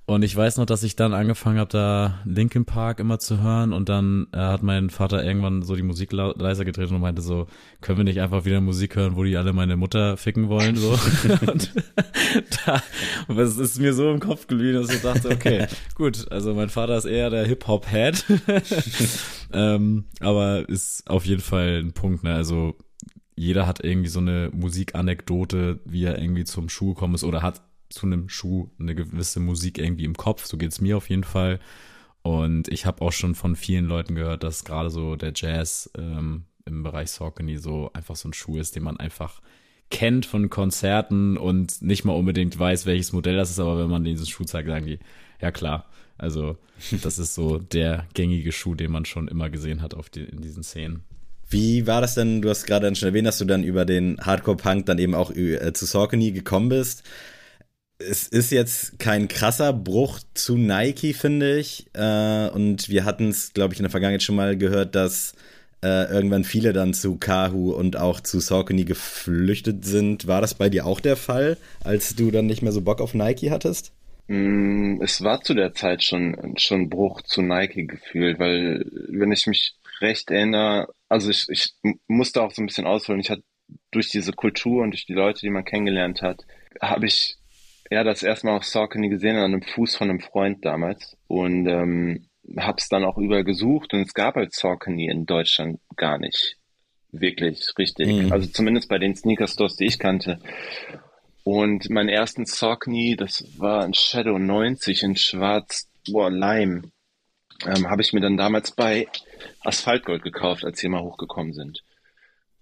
[0.06, 3.72] Und ich weiß noch, dass ich dann angefangen habe, da Linkin Park immer zu hören
[3.72, 7.46] und dann äh, hat mein Vater irgendwann so die Musik leiser gedreht und meinte so,
[7.80, 10.90] können wir nicht einfach wieder Musik hören, wo die alle meine Mutter ficken wollen, so.
[11.50, 11.72] und
[12.66, 12.82] da,
[13.34, 16.98] es ist mir so im Kopf geblieben, dass ich dachte, okay, gut, also mein Vater
[16.98, 18.26] ist eher der Hip-Hop-Head,
[19.54, 22.76] ähm, aber ist auf jeden Fall ein Punkt, ne, also
[23.36, 27.62] jeder hat irgendwie so eine Musikanekdote, wie er irgendwie zum Schuh gekommen ist oder hat
[27.88, 30.46] zu einem Schuh eine gewisse Musik irgendwie im Kopf.
[30.46, 31.60] So geht's mir auf jeden Fall.
[32.22, 36.44] Und ich habe auch schon von vielen Leuten gehört, dass gerade so der Jazz ähm,
[36.64, 39.40] im Bereich Saucony so einfach so ein Schuh ist, den man einfach
[39.90, 44.04] kennt von Konzerten und nicht mal unbedingt weiß, welches Modell das ist, aber wenn man
[44.04, 44.98] diesen Schuh zeigt, sagen die,
[45.40, 45.90] ja klar.
[46.16, 46.56] Also
[47.02, 50.40] das ist so der gängige Schuh, den man schon immer gesehen hat auf die, in
[50.40, 51.04] diesen Szenen.
[51.54, 52.42] Wie war das denn?
[52.42, 55.72] Du hast gerade schon erwähnt, dass du dann über den Hardcore-Punk dann eben auch äh,
[55.72, 57.04] zu Saucony gekommen bist.
[58.00, 61.86] Es ist jetzt kein krasser Bruch zu Nike, finde ich.
[61.92, 65.34] Äh, und wir hatten es, glaube ich, in der Vergangenheit schon mal gehört, dass
[65.80, 70.26] äh, irgendwann viele dann zu Kahu und auch zu Saucony geflüchtet sind.
[70.26, 73.14] War das bei dir auch der Fall, als du dann nicht mehr so Bock auf
[73.14, 73.92] Nike hattest?
[74.26, 79.46] Mm, es war zu der Zeit schon schon Bruch zu Nike gefühlt, weil wenn ich
[79.46, 81.72] mich recht erinnere, also ich, ich
[82.09, 83.20] musste auch so ein bisschen ausholen.
[83.20, 83.44] Ich hatte
[83.92, 86.42] durch diese Kultur und durch die Leute, die man kennengelernt hat,
[86.83, 87.37] habe ich
[87.88, 91.68] ja das erste Mal auf Saucony gesehen an einem Fuß von einem Freund damals und
[91.68, 92.27] ähm,
[92.59, 96.57] habe es dann auch überall gesucht und es gab halt Saucony in Deutschland gar nicht
[97.12, 98.09] wirklich richtig.
[98.09, 98.33] Mhm.
[98.33, 100.40] Also zumindest bei den Sneaker Stores, die ich kannte.
[101.44, 106.83] Und meinen ersten Saucony, das war ein Shadow 90 in schwarz, boah, Lime
[107.66, 109.07] ähm, habe ich mir dann damals bei
[109.61, 111.83] Asphaltgold gekauft, als sie mal hochgekommen sind.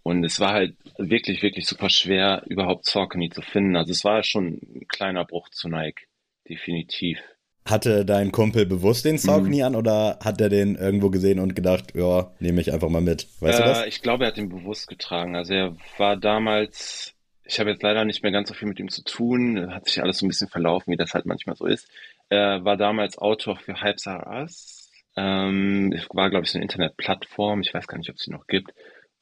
[0.02, 3.76] Und es war halt wirklich, wirklich super schwer, überhaupt Saucony zu finden.
[3.76, 6.06] Also es war schon ein kleiner Bruch zu Nike,
[6.48, 7.20] definitiv.
[7.64, 9.62] Hatte dein Kumpel bewusst den Saucony mhm.
[9.62, 13.28] an oder hat er den irgendwo gesehen und gedacht, ja, nehme ich einfach mal mit?
[13.38, 13.86] Weißt äh, du das?
[13.86, 15.36] Ich glaube, er hat ihn bewusst getragen.
[15.36, 17.14] Also er war damals,
[17.44, 20.02] ich habe jetzt leider nicht mehr ganz so viel mit ihm zu tun, hat sich
[20.02, 21.86] alles so ein bisschen verlaufen, wie das halt manchmal so ist.
[22.28, 24.08] Er war damals Autor für Hypes
[25.16, 28.46] Ähm, war, glaube ich, so eine Internetplattform, ich weiß gar nicht, ob es sie noch
[28.46, 28.72] gibt.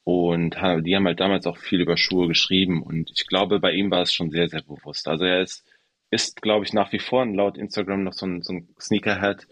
[0.05, 3.91] Und die haben halt damals auch viel über Schuhe geschrieben und ich glaube, bei ihm
[3.91, 5.07] war es schon sehr, sehr bewusst.
[5.07, 5.65] Also er ist,
[6.11, 9.47] ist glaube ich, nach wie vor laut Instagram noch so ein, so ein Sneakerhead,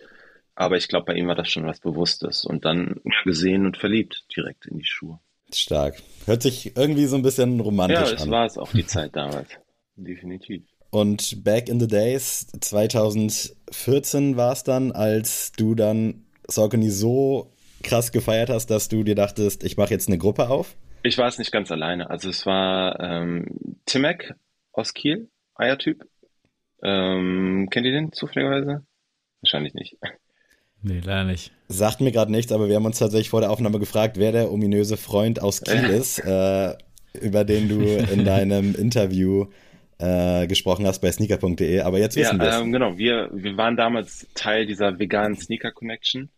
[0.55, 4.25] aber ich glaube, bei ihm war das schon was Bewusstes und dann gesehen und verliebt
[4.35, 5.21] direkt in die Schuhe.
[5.53, 6.03] Stark.
[6.27, 8.07] Hört sich irgendwie so ein bisschen romantisch an.
[8.07, 9.49] Ja, es war es auch die Zeit damals.
[9.97, 10.65] Definitiv.
[10.91, 18.13] Und back in the days, 2014 war es dann, als du dann Saucony so krass
[18.13, 20.77] gefeiert hast, dass du dir dachtest, ich mache jetzt eine Gruppe auf?
[21.03, 22.11] Ich war es nicht ganz alleine.
[22.11, 23.47] Also es war ähm,
[23.87, 24.35] Timek
[24.73, 26.05] aus Kiel, Eiertyp.
[26.83, 28.85] Ähm, kennt ihr den zufälligerweise?
[29.41, 29.97] Wahrscheinlich nicht.
[30.83, 31.53] Nee, leider nicht.
[31.69, 34.53] Sagt mir gerade nichts, aber wir haben uns tatsächlich vor der Aufnahme gefragt, wer der
[34.53, 36.75] ominöse Freund aus Kiel ist, äh,
[37.21, 39.47] über den du in deinem Interview
[39.99, 41.81] äh, gesprochen hast bei sneaker.de.
[41.81, 42.97] Aber jetzt wissen ja, wir ähm, genau.
[42.97, 46.31] Wir, wir waren damals Teil dieser veganen Sneaker Connection,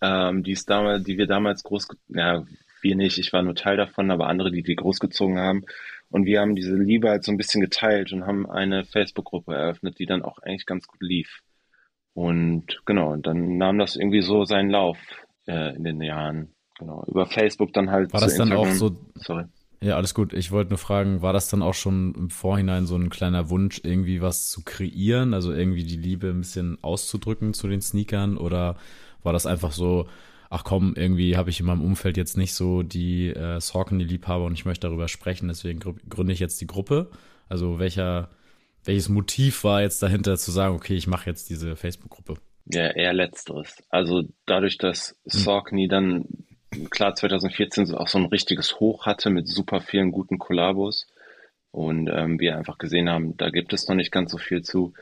[0.00, 2.44] ähm, die, ist damals, die wir damals groß, ja,
[2.82, 5.64] wir nicht, ich war nur Teil davon, aber andere, die die großgezogen haben.
[6.08, 9.98] Und wir haben diese Liebe halt so ein bisschen geteilt und haben eine Facebook-Gruppe eröffnet,
[9.98, 11.40] die dann auch eigentlich ganz gut lief.
[12.14, 14.98] Und genau, und dann nahm das irgendwie so seinen Lauf
[15.46, 16.54] äh, in den Jahren.
[16.78, 18.12] Genau, über Facebook dann halt.
[18.12, 18.72] War das dann Instagram.
[18.72, 18.96] auch so?
[19.14, 19.44] Sorry.
[19.82, 20.34] Ja, alles gut.
[20.34, 23.80] Ich wollte nur fragen, war das dann auch schon im Vorhinein so ein kleiner Wunsch,
[23.82, 28.76] irgendwie was zu kreieren, also irgendwie die Liebe ein bisschen auszudrücken zu den Sneakern oder
[29.22, 30.08] war das einfach so,
[30.48, 34.54] ach komm, irgendwie habe ich in meinem Umfeld jetzt nicht so die äh, Saucony-Liebhaber und
[34.54, 37.10] ich möchte darüber sprechen, deswegen gründe ich jetzt die Gruppe.
[37.48, 38.30] Also welcher
[38.84, 42.36] welches Motiv war jetzt dahinter zu sagen, okay, ich mache jetzt diese Facebook-Gruppe?
[42.66, 43.82] Ja, eher letzteres.
[43.90, 45.40] Also dadurch, dass hm.
[45.40, 46.24] Saucony dann
[46.90, 51.06] klar 2014 auch so ein richtiges Hoch hatte mit super vielen guten Kollabos
[51.72, 54.94] und ähm, wir einfach gesehen haben, da gibt es noch nicht ganz so viel zu,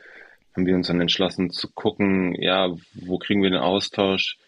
[0.58, 4.38] haben wir uns dann entschlossen zu gucken, ja, wo kriegen wir den Austausch,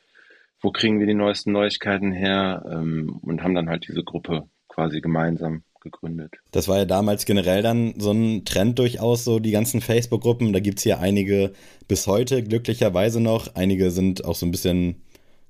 [0.60, 5.00] wo kriegen wir die neuesten Neuigkeiten her ähm, und haben dann halt diese Gruppe quasi
[5.00, 6.34] gemeinsam gegründet.
[6.50, 10.52] Das war ja damals generell dann so ein Trend durchaus, so die ganzen Facebook-Gruppen.
[10.52, 11.52] Da gibt es hier einige
[11.86, 13.54] bis heute glücklicherweise noch.
[13.54, 14.96] Einige sind auch so ein bisschen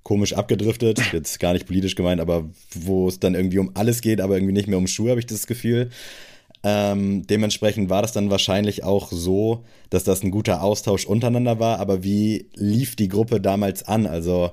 [0.02, 4.20] komisch abgedriftet, jetzt gar nicht politisch gemeint, aber wo es dann irgendwie um alles geht,
[4.20, 5.88] aber irgendwie nicht mehr um Schuhe, habe ich das Gefühl.
[6.62, 11.80] Ähm, dementsprechend war das dann wahrscheinlich auch so, dass das ein guter Austausch untereinander war.
[11.80, 14.06] Aber wie lief die Gruppe damals an?
[14.06, 14.52] Also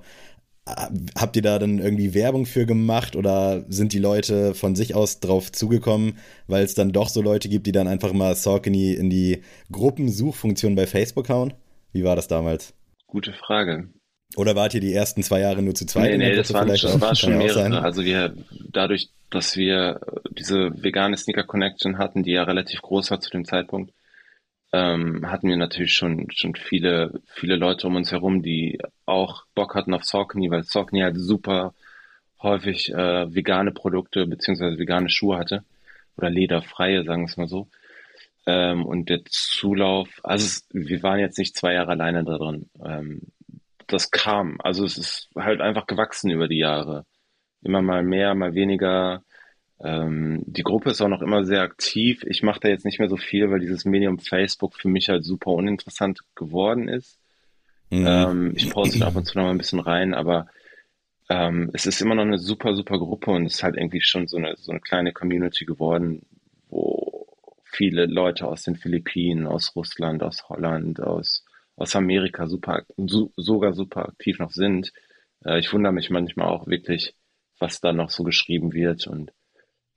[1.15, 5.19] habt ihr da dann irgendwie Werbung für gemacht oder sind die Leute von sich aus
[5.19, 6.17] drauf zugekommen,
[6.47, 10.75] weil es dann doch so Leute gibt, die dann einfach mal Saucony in die Gruppensuchfunktion
[10.75, 11.53] bei Facebook hauen?
[11.93, 12.73] Wie war das damals?
[13.07, 13.89] Gute Frage.
[14.35, 16.11] Oder wart ihr die ersten zwei Jahre nur zu zweit?
[16.11, 17.81] Nee, nee, das waren schon, war schon mehrere.
[17.81, 18.35] Also wir,
[18.71, 23.45] dadurch, dass wir diese vegane Sneaker Connection hatten, die ja relativ groß war zu dem
[23.45, 23.93] Zeitpunkt,
[24.73, 29.75] ähm, hatten wir natürlich schon, schon viele, viele Leute um uns herum, die auch Bock
[29.75, 31.73] hatten auf Saucony, weil Saucony halt super
[32.41, 35.63] häufig äh, vegane Produkte beziehungsweise vegane Schuhe hatte
[36.17, 37.69] oder lederfreie, sagen wir es mal so.
[38.45, 42.69] Ähm, und der Zulauf, also es, wir waren jetzt nicht zwei Jahre alleine da drin.
[42.85, 43.21] Ähm,
[43.87, 47.05] das kam, also es ist halt einfach gewachsen über die Jahre.
[47.61, 49.23] Immer mal mehr, mal weniger.
[49.79, 52.23] Ähm, die Gruppe ist auch noch immer sehr aktiv.
[52.27, 55.23] Ich mache da jetzt nicht mehr so viel, weil dieses Medium Facebook für mich halt
[55.23, 57.19] super uninteressant geworden ist.
[57.89, 58.05] Mhm.
[58.07, 60.47] Ähm, ich poste ab und zu noch mal ein bisschen rein, aber
[61.29, 64.27] ähm, es ist immer noch eine super, super Gruppe und es ist halt irgendwie schon
[64.27, 66.25] so eine, so eine kleine Community geworden,
[66.69, 67.27] wo
[67.63, 71.45] viele Leute aus den Philippinen, aus Russland, aus Holland, aus,
[71.77, 74.91] aus Amerika super, so, sogar super aktiv noch sind.
[75.45, 77.15] Äh, ich wundere mich manchmal auch wirklich,
[77.59, 79.31] was da noch so geschrieben wird und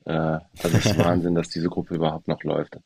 [0.05, 2.79] äh, also es ist Wahnsinn, dass diese Gruppe überhaupt noch läuft.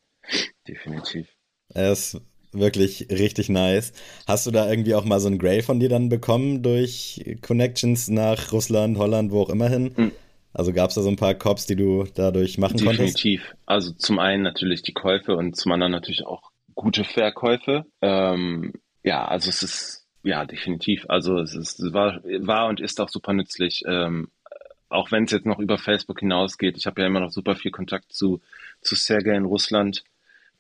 [0.67, 1.29] Definitiv.
[1.69, 2.21] Er ist
[2.53, 3.93] wirklich richtig nice.
[4.27, 8.09] Hast du da irgendwie auch mal so ein Grey von dir dann bekommen durch Connections
[8.09, 9.93] nach Russland, Holland, wo auch immer hin?
[9.97, 10.13] Mhm.
[10.53, 12.99] Also gab es da so ein paar Cops, die du dadurch machen Definitiv.
[12.99, 13.25] konntest?
[13.25, 13.55] Definitiv.
[13.67, 17.85] Also zum einen natürlich die Käufe und zum anderen natürlich auch gute Verkäufe.
[18.01, 18.73] Ähm,
[19.05, 21.05] ja, also es ist, ja, definitiv.
[21.09, 24.29] Also es, ist, es war, war und ist auch super nützlich, ähm,
[24.89, 27.71] auch wenn es jetzt noch über Facebook hinausgeht, ich habe ja immer noch super viel
[27.71, 28.41] Kontakt zu,
[28.81, 30.05] zu Sergei in Russland,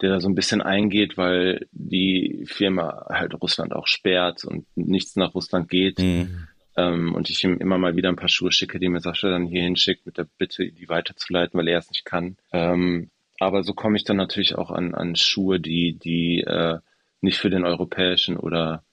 [0.00, 5.16] der da so ein bisschen eingeht, weil die Firma halt Russland auch sperrt und nichts
[5.16, 6.00] nach Russland geht.
[6.00, 6.48] Mhm.
[6.76, 9.46] Ähm, und ich ihm immer mal wieder ein paar Schuhe schicke, die mir Sascha dann
[9.46, 12.37] hier hinschickt, mit der Bitte, die weiterzuleiten, weil er es nicht kann.
[12.52, 16.78] Ähm, aber so komme ich dann natürlich auch an, an Schuhe, die, die äh,
[17.24, 18.84] nicht für den europäischen oder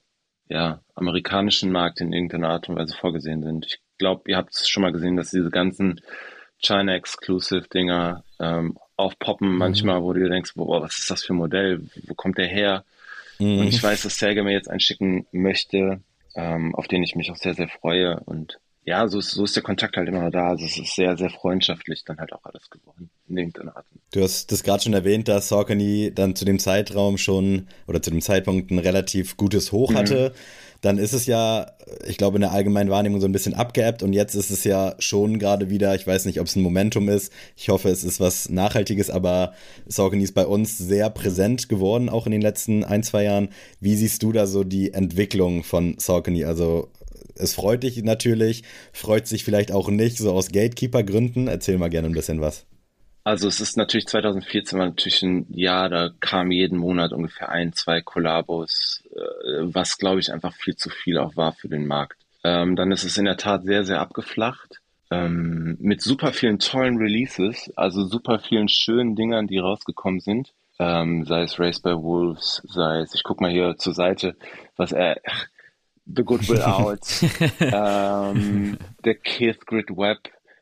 [0.50, 3.66] ja, amerikanischen Markt in irgendeiner Art und Weise vorgesehen sind.
[3.66, 6.02] Ich glaube, ihr habt es schon mal gesehen, dass diese ganzen
[6.58, 9.58] China-Exclusive-Dinger ähm, aufpoppen mhm.
[9.58, 11.82] manchmal, wo du denkst, boah, was ist das für ein Modell?
[12.08, 12.84] Wo kommt der her?
[13.40, 13.60] Mhm.
[13.60, 16.02] Und ich weiß, dass Sergei mir jetzt einschicken möchte,
[16.36, 18.20] ähm, auf den ich mich auch sehr, sehr freue.
[18.26, 20.50] Und ja, so ist, so ist der Kontakt halt immer noch da.
[20.50, 23.86] Also es ist sehr, sehr freundschaftlich dann halt auch alles geworden in irgendeiner Art.
[24.12, 28.10] Du hast das gerade schon erwähnt, dass Saucony dann zu dem Zeitraum schon oder zu
[28.10, 29.98] dem Zeitpunkt ein relativ gutes Hoch mhm.
[29.98, 30.34] hatte.
[30.82, 31.74] Dann ist es ja,
[32.08, 34.96] ich glaube, in der allgemeinen Wahrnehmung so ein bisschen abgeebbt und jetzt ist es ja
[34.98, 37.32] schon gerade wieder, ich weiß nicht, ob es ein Momentum ist.
[37.56, 39.54] Ich hoffe, es ist was Nachhaltiges, aber
[39.86, 43.50] Saucony ist bei uns sehr präsent geworden, auch in den letzten ein, zwei Jahren.
[43.80, 46.46] Wie siehst du da so die Entwicklung von Saucony?
[46.46, 46.90] Also
[47.36, 51.48] es freut dich natürlich, freut sich vielleicht auch nicht, so aus Gatekeeper-Gründen.
[51.48, 52.66] Erzähl mal gerne ein bisschen was.
[53.24, 57.72] Also es ist natürlich 2014 war natürlich ein Jahr, da kam jeden Monat ungefähr ein,
[57.74, 59.20] zwei Kollabos, äh,
[59.62, 62.18] was glaube ich einfach viel zu viel auch war für den Markt.
[62.44, 64.82] Ähm, dann ist es in der Tat sehr, sehr abgeflacht.
[65.12, 70.54] Ähm, mit super vielen tollen Releases, also super vielen schönen Dingern, die rausgekommen sind.
[70.80, 74.36] Ähm, sei es Race by Wolves, sei es, ich guck mal hier zur Seite,
[74.78, 75.46] was er, ach,
[76.16, 77.02] The Good Will Out,
[77.60, 80.20] ähm, der Keith Grid Web.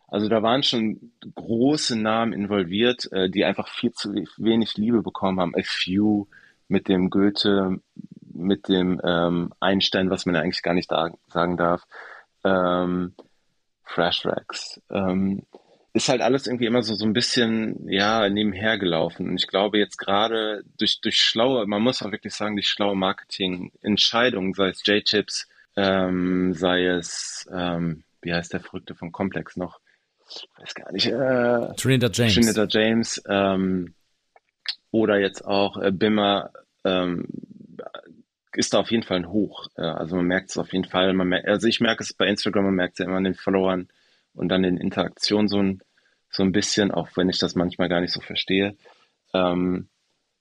[0.07, 5.39] Also da waren schon große Namen involviert, äh, die einfach viel zu wenig Liebe bekommen
[5.39, 5.55] haben.
[5.55, 6.27] A Few
[6.67, 7.79] mit dem Goethe,
[8.33, 11.85] mit dem ähm, Einstein, was man ja eigentlich gar nicht da, sagen darf.
[12.43, 13.13] Ähm,
[13.83, 14.81] Fresh Racks.
[14.89, 15.43] Ähm,
[15.93, 19.29] ist halt alles irgendwie immer so, so ein bisschen, ja, nebenher gelaufen.
[19.29, 22.95] Und ich glaube jetzt gerade durch, durch schlaue, man muss auch wirklich sagen, durch schlaue
[22.95, 29.79] Marketing-Entscheidungen, sei es J-Chips, ähm, sei es, ähm, wie heißt der Verrückte von Complex noch?
[30.29, 31.07] Ich weiß gar nicht.
[31.07, 32.33] Äh, Trinidad James.
[32.35, 33.95] Trinidad James, ähm,
[34.91, 36.51] oder jetzt auch äh, Bimmer,
[36.85, 37.25] ähm,
[38.53, 39.67] ist da auf jeden Fall ein Hoch.
[39.75, 41.13] Äh, also man merkt es auf jeden Fall.
[41.13, 43.35] Man merkt, also ich merke es bei Instagram, man merkt es ja immer an den
[43.35, 43.89] Followern
[44.39, 45.81] und dann in Interaktion so ein,
[46.29, 48.75] so ein bisschen, auch wenn ich das manchmal gar nicht so verstehe,
[49.33, 49.89] ähm,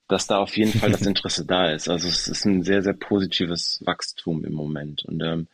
[0.07, 1.89] dass da auf jeden Fall das Interesse da ist.
[1.89, 5.47] Also es ist ein sehr, sehr positives Wachstum im Moment und ähm,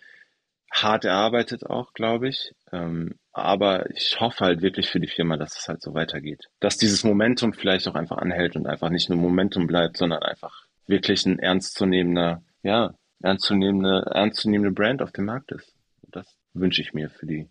[0.71, 2.53] hart erarbeitet auch, glaube ich.
[2.71, 6.45] Ähm, aber ich hoffe halt wirklich für die Firma, dass es halt so weitergeht.
[6.59, 10.65] Dass dieses Momentum vielleicht auch einfach anhält und einfach nicht nur Momentum bleibt, sondern einfach
[10.87, 15.73] wirklich ein ernstzunehmender, ja, ernstzunehmende, ernstzunehmende Brand auf dem Markt ist.
[16.11, 17.49] Das wünsche ich mir für die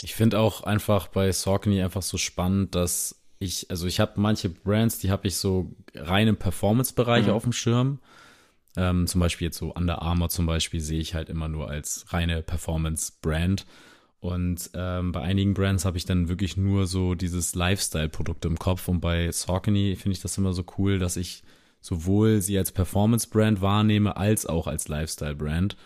[0.00, 4.48] ich finde auch einfach bei Saucony einfach so spannend, dass ich, also ich habe manche
[4.48, 7.32] Brands, die habe ich so rein im Performance-Bereich mhm.
[7.32, 7.98] auf dem Schirm.
[8.76, 12.06] Ähm, zum Beispiel jetzt so Under Armour zum Beispiel sehe ich halt immer nur als
[12.08, 13.66] reine Performance-Brand.
[14.20, 18.86] Und ähm, bei einigen Brands habe ich dann wirklich nur so dieses Lifestyle-Produkt im Kopf.
[18.86, 21.42] Und bei Saucony finde ich das immer so cool, dass ich
[21.80, 25.76] sowohl sie als Performance-Brand wahrnehme, als auch als Lifestyle-Brand.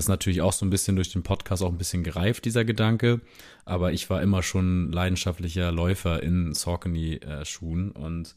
[0.00, 2.64] Das ist natürlich auch so ein bisschen durch den Podcast auch ein bisschen gereift, dieser
[2.64, 3.20] Gedanke.
[3.66, 8.34] Aber ich war immer schon leidenschaftlicher Läufer in Saucony-Schuhen und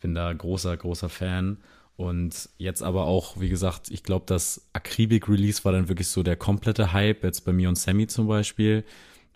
[0.00, 1.56] bin da großer, großer Fan.
[1.96, 6.36] Und jetzt aber auch, wie gesagt, ich glaube, das Akribik-Release war dann wirklich so der
[6.36, 8.84] komplette Hype, jetzt bei mir und Sammy zum Beispiel,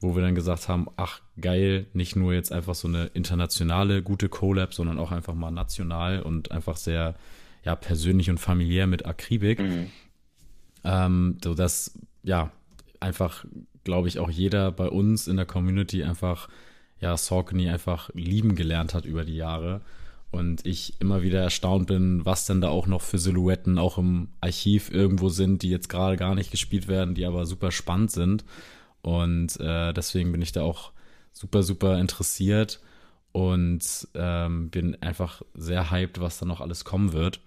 [0.01, 4.29] wo wir dann gesagt haben, ach geil, nicht nur jetzt einfach so eine internationale gute
[4.29, 7.17] Collab, sondern auch einfach mal national und einfach sehr
[7.65, 9.59] ja, persönlich und familiär mit Akribik.
[9.59, 9.91] Mhm.
[10.87, 12.51] Ähm, so dass, ja,
[13.01, 13.45] einfach,
[13.85, 16.49] glaube ich, auch jeder bei uns in der Community einfach,
[17.01, 19.83] ja, Saucony einfach lieben gelernt hat über die Jahre.
[20.31, 24.29] Und ich immer wieder erstaunt bin, was denn da auch noch für Silhouetten auch im
[24.41, 28.45] Archiv irgendwo sind, die jetzt gerade gar nicht gespielt werden, die aber super spannend sind.
[29.03, 30.93] Und äh, deswegen bin ich da auch
[31.33, 32.81] super, super interessiert
[33.33, 37.41] und ähm, bin einfach sehr hyped, was da noch alles kommen wird.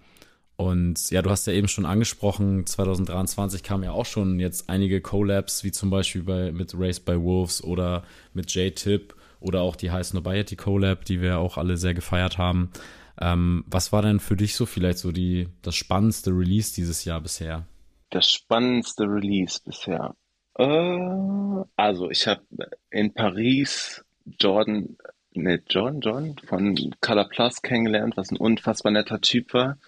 [0.60, 5.00] Und ja, du hast ja eben schon angesprochen, 2023 kamen ja auch schon jetzt einige
[5.00, 8.02] Collabs, wie zum Beispiel bei, mit Race by Wolves oder
[8.34, 12.70] mit J-Tip oder auch die High Nobiety Collab, die wir auch alle sehr gefeiert haben.
[13.18, 17.22] Ähm, was war denn für dich so vielleicht so die, das spannendste Release dieses Jahr
[17.22, 17.64] bisher?
[18.10, 20.14] Das spannendste Release bisher.
[20.58, 22.42] Äh, also ich habe
[22.90, 24.04] in Paris
[24.38, 24.98] Jordan,
[25.32, 29.78] ne, John, John von Color Plus kennengelernt, was ein unfassbar netter Typ war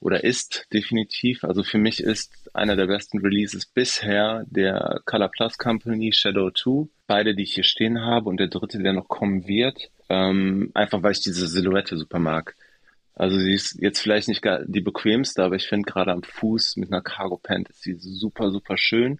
[0.00, 1.44] oder ist definitiv.
[1.44, 6.88] Also für mich ist einer der besten Releases bisher der Color Plus Company Shadow 2.
[7.06, 9.90] Beide, die ich hier stehen habe und der dritte, der noch kommen wird.
[10.08, 12.54] Ähm, einfach weil ich diese Silhouette super mag.
[13.14, 16.92] Also sie ist jetzt vielleicht nicht die bequemste, aber ich finde gerade am Fuß mit
[16.92, 19.18] einer Cargo Pant ist sie super, super schön.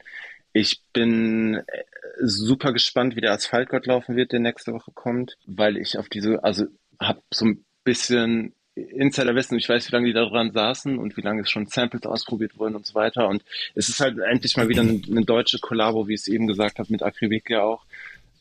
[0.53, 1.85] Ich bin äh,
[2.21, 6.45] super gespannt, wie der Asphaltgott laufen wird, der nächste Woche kommt, weil ich auf diese,
[6.45, 6.67] also
[7.01, 11.17] habe so ein bisschen Insider wissen, ich weiß, wie lange die da dran saßen und
[11.17, 13.29] wie lange es schon Samples ausprobiert wurden und so weiter.
[13.29, 13.43] Und
[13.75, 16.79] es ist halt endlich mal wieder eine, eine deutsche Kollabo, wie ich es eben gesagt
[16.79, 17.85] habe, mit Akribik ja auch.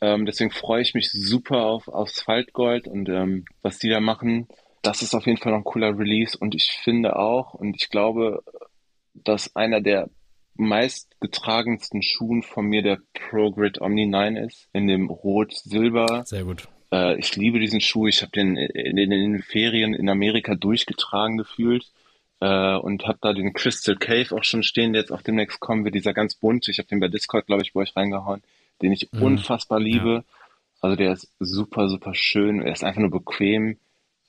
[0.02, 4.48] Ähm, deswegen freue ich mich super auf aufs Faltgold und ähm, was die da machen.
[4.82, 7.90] Das ist auf jeden Fall noch ein cooler Release und ich finde auch und ich
[7.90, 8.44] glaube,
[9.14, 10.10] dass einer der
[10.58, 16.24] meistgetragensten Schuhen von mir der ProGrid Omni 9 ist, in dem Rot-Silber.
[16.26, 16.68] Sehr gut.
[16.96, 18.08] Äh, ich liebe diesen Schuh.
[18.08, 21.91] Ich habe den in, in, den Ferien in Amerika durchgetragen gefühlt
[22.39, 25.84] äh, und habe da den Crystal Cave auch schon stehen, der jetzt auch demnächst kommen
[25.84, 25.96] wird.
[25.96, 26.72] Dieser ganz bunte.
[26.72, 28.41] Ich habe den bei Discord, glaube ich, bei euch reingehauen,
[28.82, 29.22] den ich mhm.
[29.22, 30.14] unfassbar liebe.
[30.14, 30.24] Ja.
[30.82, 32.62] Also der ist super, super schön.
[32.62, 33.78] Er ist einfach nur bequem,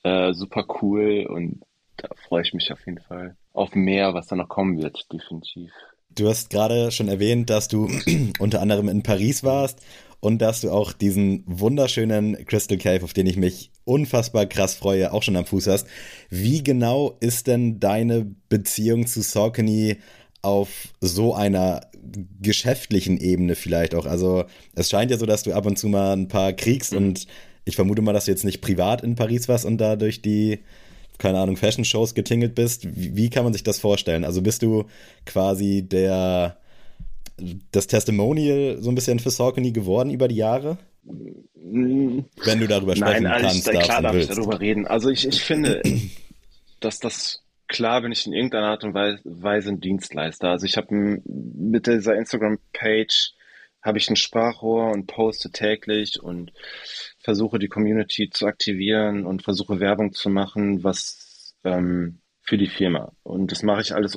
[0.03, 1.61] äh, super cool und
[1.97, 5.71] da freue ich mich auf jeden Fall auf mehr, was da noch kommen wird, definitiv.
[6.09, 7.89] Du hast gerade schon erwähnt, dass du
[8.39, 9.83] unter anderem in Paris warst
[10.19, 15.13] und dass du auch diesen wunderschönen Crystal Cave, auf den ich mich unfassbar krass freue,
[15.13, 15.87] auch schon am Fuß hast.
[16.29, 19.97] Wie genau ist denn deine Beziehung zu Saucony
[20.41, 21.81] auf so einer
[22.41, 24.05] geschäftlichen Ebene vielleicht auch?
[24.05, 24.45] Also
[24.75, 26.97] es scheint ja so, dass du ab und zu mal ein paar kriegst mhm.
[26.97, 27.27] und
[27.65, 30.59] ich vermute mal, dass du jetzt nicht privat in Paris warst und da durch die
[31.17, 32.95] keine Ahnung, Fashion-Shows getingelt bist.
[32.95, 34.23] Wie, wie, kann man sich das vorstellen?
[34.23, 34.85] Also bist du
[35.25, 36.57] quasi der
[37.71, 40.77] das Testimonial so ein bisschen für Saucony geworden über die Jahre?
[41.03, 42.25] Wenn
[42.59, 43.67] du darüber sprechen Nein, kannst.
[43.67, 44.87] Nein, klar darf ich darüber reden.
[44.87, 45.81] Also ich, ich finde,
[46.79, 50.49] dass das klar bin ich in irgendeiner Art und Weise ein Dienstleister.
[50.49, 53.33] Also ich habe mit dieser Instagram-Page
[53.81, 56.51] habe ich ein Sprachrohr und poste täglich und
[57.19, 63.11] versuche die Community zu aktivieren und versuche Werbung zu machen, was ähm, für die Firma.
[63.23, 64.15] Und das mache ich alles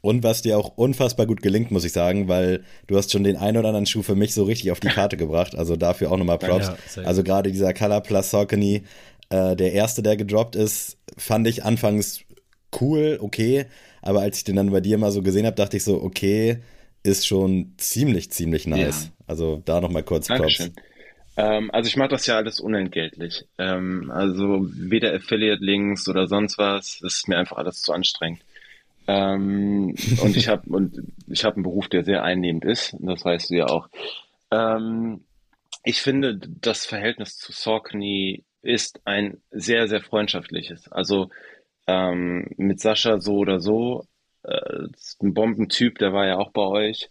[0.00, 3.36] und was dir auch unfassbar gut gelingt, muss ich sagen, weil du hast schon den
[3.36, 5.56] einen oder anderen Schuh für mich so richtig auf die Karte gebracht.
[5.56, 6.72] Also dafür auch nochmal Props.
[6.96, 8.84] Ja, also gerade dieser Color Plus Saucony,
[9.30, 12.20] äh, der erste, der gedroppt ist, fand ich anfangs
[12.80, 13.66] cool, okay.
[14.02, 16.58] Aber als ich den dann bei dir mal so gesehen habe, dachte ich so, okay,
[17.02, 19.04] ist schon ziemlich, ziemlich nice.
[19.04, 19.24] Ja.
[19.26, 20.74] Also da nochmal kurz Dankeschön.
[20.74, 20.88] Props.
[21.36, 23.44] Ähm, also ich mache das ja alles unentgeltlich.
[23.58, 26.98] Ähm, also weder Affiliate-Links oder sonst was.
[27.00, 28.40] Das ist mir einfach alles zu anstrengend.
[29.08, 32.94] Ähm, und ich habe und ich habe einen Beruf, der sehr einnehmend ist.
[33.00, 33.88] Das weißt du ja auch.
[34.52, 35.24] Ähm,
[35.82, 40.92] ich finde, das Verhältnis zu Saucony ist ein sehr, sehr freundschaftliches.
[40.92, 41.30] Also
[41.86, 44.04] ähm, mit Sascha so oder so,
[44.42, 44.88] äh,
[45.22, 47.08] ein Bombentyp, der war ja auch bei euch.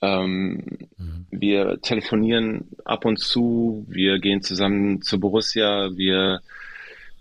[0.00, 1.26] Ähm, mhm.
[1.30, 6.40] Wir telefonieren ab und zu, wir gehen zusammen zu Borussia, wir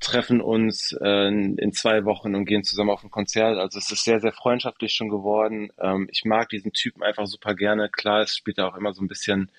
[0.01, 3.57] treffen uns äh, in zwei Wochen und gehen zusammen auf ein Konzert.
[3.57, 5.71] Also es ist sehr, sehr freundschaftlich schon geworden.
[5.79, 7.87] Ähm, ich mag diesen Typen einfach super gerne.
[7.87, 9.51] Klar, es spielt da auch immer so ein bisschen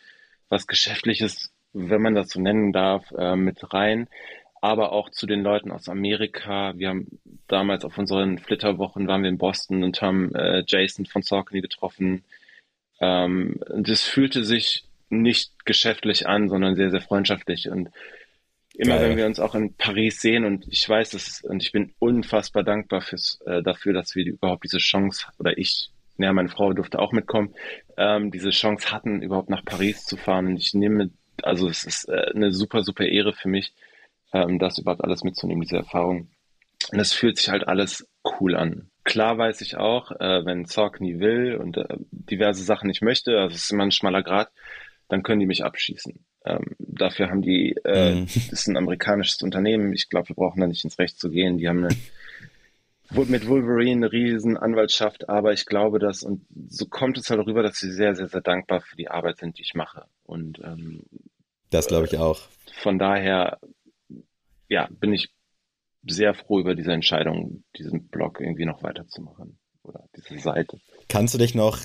[0.49, 4.09] was Geschäftliches, wenn man das so nennen darf, äh, mit rein.
[4.61, 6.75] Aber auch zu den Leuten aus Amerika.
[6.77, 11.23] Wir haben damals auf unseren Flitterwochen waren wir in Boston und haben äh, Jason von
[11.23, 12.25] Saucony getroffen.
[13.01, 17.69] Ähm, das fühlte sich nicht geschäftlich an, sondern sehr, sehr freundschaftlich.
[17.69, 17.91] Und
[18.77, 19.11] immer Geil.
[19.11, 22.63] wenn wir uns auch in Paris sehen und ich weiß das und ich bin unfassbar
[22.63, 26.99] dankbar fürs, äh, dafür, dass wir überhaupt diese Chance oder ich, naja, meine Frau durfte
[26.99, 27.55] auch mitkommen,
[27.97, 30.47] ähm, diese Chance hatten, überhaupt nach Paris zu fahren.
[30.47, 31.11] Und ich nehme,
[31.43, 33.75] also es ist äh, eine super, super Ehre für mich,
[34.33, 36.31] ähm, das überhaupt alles mitzunehmen, diese Erfahrung.
[36.91, 38.91] Und es fühlt sich halt alles cool an.
[39.05, 43.55] Klar weiß ich auch, äh, wenn Saucony will und äh, diverse Sachen nicht möchte, also
[43.55, 44.51] es ist immer ein schmaler Grad,
[45.13, 46.25] dann können die mich abschießen.
[46.47, 48.27] Ähm, dafür haben die, äh, mhm.
[48.51, 49.93] das ist ein amerikanisches Unternehmen.
[49.93, 51.59] Ich glaube, wir brauchen da nicht ins Recht zu gehen.
[51.59, 51.95] Die haben eine,
[53.29, 57.63] mit Wolverine eine riesen Anwaltschaft, aber ich glaube, dass, und so kommt es halt rüber,
[57.63, 60.07] dass sie sehr, sehr, sehr dankbar für die Arbeit sind, die ich mache.
[60.25, 61.03] Und ähm,
[61.69, 62.41] das glaube ich auch.
[62.81, 63.59] Von daher,
[64.69, 65.29] ja, bin ich
[66.07, 70.79] sehr froh über diese Entscheidung, diesen Blog irgendwie noch weiterzumachen oder diese Seite.
[71.09, 71.79] Kannst du dich noch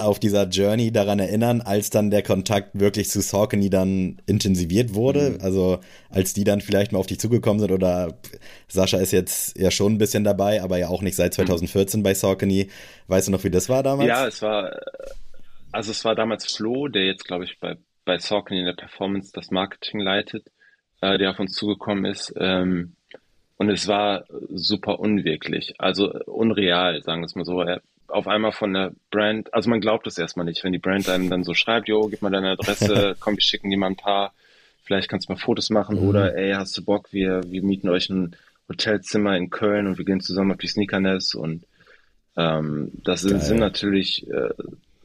[0.00, 5.30] auf dieser Journey daran erinnern, als dann der Kontakt wirklich zu Saucony dann intensiviert wurde?
[5.30, 5.38] Mhm.
[5.40, 5.80] Also
[6.10, 8.18] als die dann vielleicht mal auf dich zugekommen sind oder
[8.68, 12.04] Sascha ist jetzt ja schon ein bisschen dabei, aber ja auch nicht seit 2014 mhm.
[12.04, 12.70] bei Saucony.
[13.06, 14.08] Weißt du noch, wie das war damals?
[14.08, 14.78] Ja, es war,
[15.72, 19.32] also es war damals Flo, der jetzt glaube ich bei, bei Saucony in der Performance
[19.32, 20.46] das Marketing leitet,
[21.00, 22.32] äh, der auf uns zugekommen ist.
[22.38, 22.94] Ähm,
[23.58, 27.60] und es war super unwirklich, also unreal, sagen wir es mal so.
[27.60, 31.08] Er, auf einmal von der Brand, also man glaubt es erstmal nicht, wenn die Brand
[31.08, 33.96] einem dann so schreibt, jo, gib mal deine Adresse, komm, wir schicken dir mal ein
[33.96, 34.32] paar,
[34.82, 36.08] vielleicht kannst du mal Fotos machen mhm.
[36.08, 38.36] oder ey, hast du Bock, wir, wir mieten euch ein
[38.68, 41.64] Hotelzimmer in Köln und wir gehen zusammen auf die Sneakerness und
[42.36, 44.50] ähm, das sind, sind natürlich äh,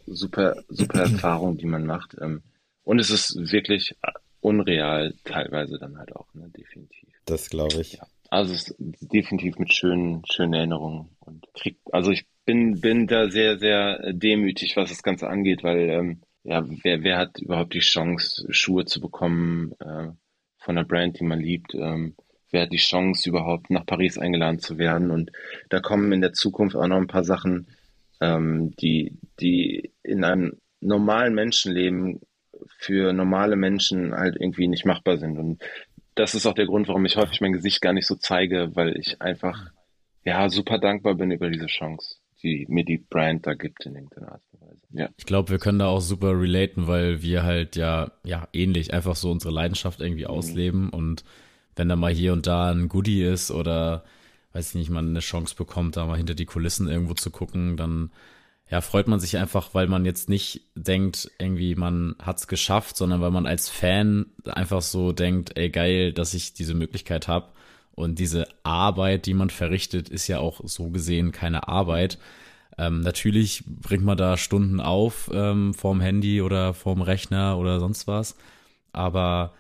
[0.05, 2.15] super, super Erfahrungen, die man macht.
[2.21, 2.41] Ähm,
[2.83, 3.95] und es ist wirklich
[4.41, 7.09] unreal teilweise dann halt auch, ne, definitiv.
[7.25, 7.93] Das glaube ich.
[7.93, 8.07] Ja.
[8.29, 13.29] Also es ist definitiv mit schönen, schönen Erinnerungen und krieg, also ich bin, bin da
[13.29, 17.79] sehr, sehr demütig, was das Ganze angeht, weil ähm, ja, wer, wer hat überhaupt die
[17.79, 20.09] Chance, Schuhe zu bekommen äh,
[20.57, 21.73] von einer Brand, die man liebt?
[21.73, 22.15] Ähm,
[22.51, 25.11] wer hat die Chance, überhaupt nach Paris eingeladen zu werden?
[25.11, 25.31] Und
[25.69, 27.67] da kommen in der Zukunft auch noch ein paar Sachen,
[28.21, 32.19] ähm, die, die in einem normalen Menschenleben
[32.77, 35.37] für normale Menschen halt irgendwie nicht machbar sind.
[35.37, 35.61] Und
[36.15, 38.97] das ist auch der Grund, warum ich häufig mein Gesicht gar nicht so zeige, weil
[38.97, 39.71] ich einfach
[40.23, 44.33] ja super dankbar bin über diese Chance, die mir die Brand da gibt in irgendeiner
[44.33, 44.81] Art und Weise.
[44.91, 45.09] Ja.
[45.17, 49.15] Ich glaube, wir können da auch super relaten, weil wir halt ja ja ähnlich einfach
[49.15, 50.29] so unsere Leidenschaft irgendwie mhm.
[50.29, 51.23] ausleben und
[51.75, 54.03] wenn da mal hier und da ein Goodie ist oder
[54.53, 57.75] weiß ich nicht, man eine Chance bekommt, da mal hinter die Kulissen irgendwo zu gucken,
[57.77, 58.11] dann
[58.69, 63.21] ja, freut man sich einfach, weil man jetzt nicht denkt, irgendwie man hat's geschafft, sondern
[63.21, 67.49] weil man als Fan einfach so denkt, ey geil, dass ich diese Möglichkeit habe.
[67.95, 72.17] Und diese Arbeit, die man verrichtet, ist ja auch so gesehen keine Arbeit.
[72.77, 78.07] Ähm, natürlich bringt man da Stunden auf ähm, vorm Handy oder vorm Rechner oder sonst
[78.07, 78.35] was.
[78.91, 79.53] Aber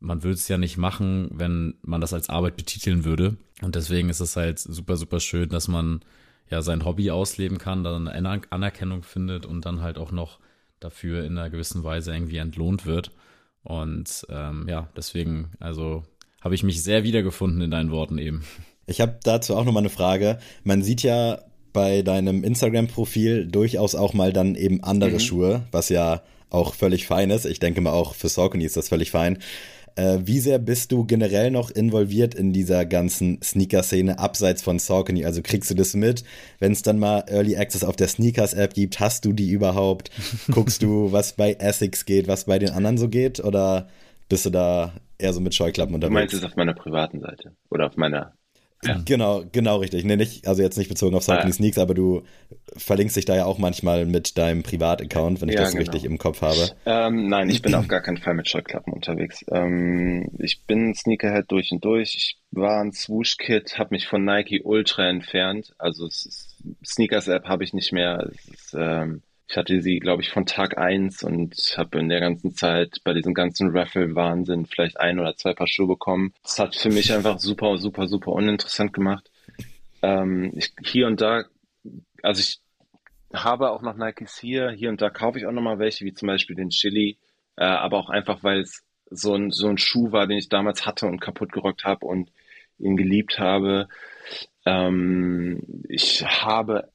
[0.00, 3.36] man würde es ja nicht machen, wenn man das als Arbeit betiteln würde.
[3.62, 6.00] Und deswegen ist es halt super, super schön, dass man
[6.50, 10.38] ja sein Hobby ausleben kann, dann eine Anerkennung findet und dann halt auch noch
[10.80, 13.10] dafür in einer gewissen Weise irgendwie entlohnt wird.
[13.62, 16.04] Und ähm, ja, deswegen, also
[16.44, 18.44] habe ich mich sehr wiedergefunden in deinen Worten eben.
[18.86, 20.38] Ich habe dazu auch nochmal eine Frage.
[20.62, 21.40] Man sieht ja
[21.72, 25.20] bei deinem Instagram-Profil durchaus auch mal dann eben andere mhm.
[25.20, 27.46] Schuhe, was ja auch völlig fein ist.
[27.46, 29.38] Ich denke mal auch für Saucony ist das völlig fein.
[29.96, 35.24] Äh, wie sehr bist du generell noch involviert in dieser ganzen Sneaker-Szene abseits von Saucony?
[35.24, 36.24] Also kriegst du das mit,
[36.58, 39.00] wenn es dann mal Early Access auf der Sneakers-App gibt?
[39.00, 40.10] Hast du die überhaupt?
[40.50, 43.42] Guckst du, was bei Essex geht, was bei den anderen so geht?
[43.42, 43.88] Oder
[44.28, 46.12] bist du da eher so mit Scheuklappen unterwegs?
[46.12, 48.34] Du meinst es auf meiner privaten Seite oder auf meiner
[48.86, 49.00] ja.
[49.04, 50.04] Genau, genau richtig.
[50.04, 51.52] Nee, nicht, also jetzt nicht bezogen auf Cycling ah, ja.
[51.52, 52.22] Sneaks, aber du
[52.76, 55.82] verlinkst dich da ja auch manchmal mit deinem Privataccount, wenn ich ja, das genau.
[55.82, 56.70] richtig im Kopf habe.
[56.86, 59.44] Ähm, nein, ich bin auf gar keinen Fall mit Scheuklappen unterwegs.
[59.50, 62.14] Ähm, ich bin Sneakerhead durch und durch.
[62.14, 65.74] Ich war ein Swoosh-Kid, habe mich von Nike Ultra entfernt.
[65.78, 66.08] Also
[66.84, 68.30] Sneakers-App habe ich nicht mehr.
[68.52, 69.22] Ist, ähm,
[69.54, 73.12] ich hatte sie, glaube ich, von Tag eins und habe in der ganzen Zeit bei
[73.12, 76.34] diesem ganzen Raffle-Wahnsinn vielleicht ein oder zwei Paar Schuhe bekommen.
[76.42, 79.30] Das hat für mich einfach super, super, super uninteressant gemacht.
[80.02, 81.44] Ähm, ich, hier und da,
[82.20, 82.62] also ich
[83.32, 84.70] habe auch noch Nikes hier.
[84.72, 87.18] Hier und da kaufe ich auch noch mal welche, wie zum Beispiel den Chili.
[87.54, 90.84] Äh, aber auch einfach, weil es so ein, so ein Schuh war, den ich damals
[90.84, 92.32] hatte und kaputt gerockt habe und
[92.80, 93.86] ihn geliebt habe.
[94.66, 96.92] Ähm, ich habe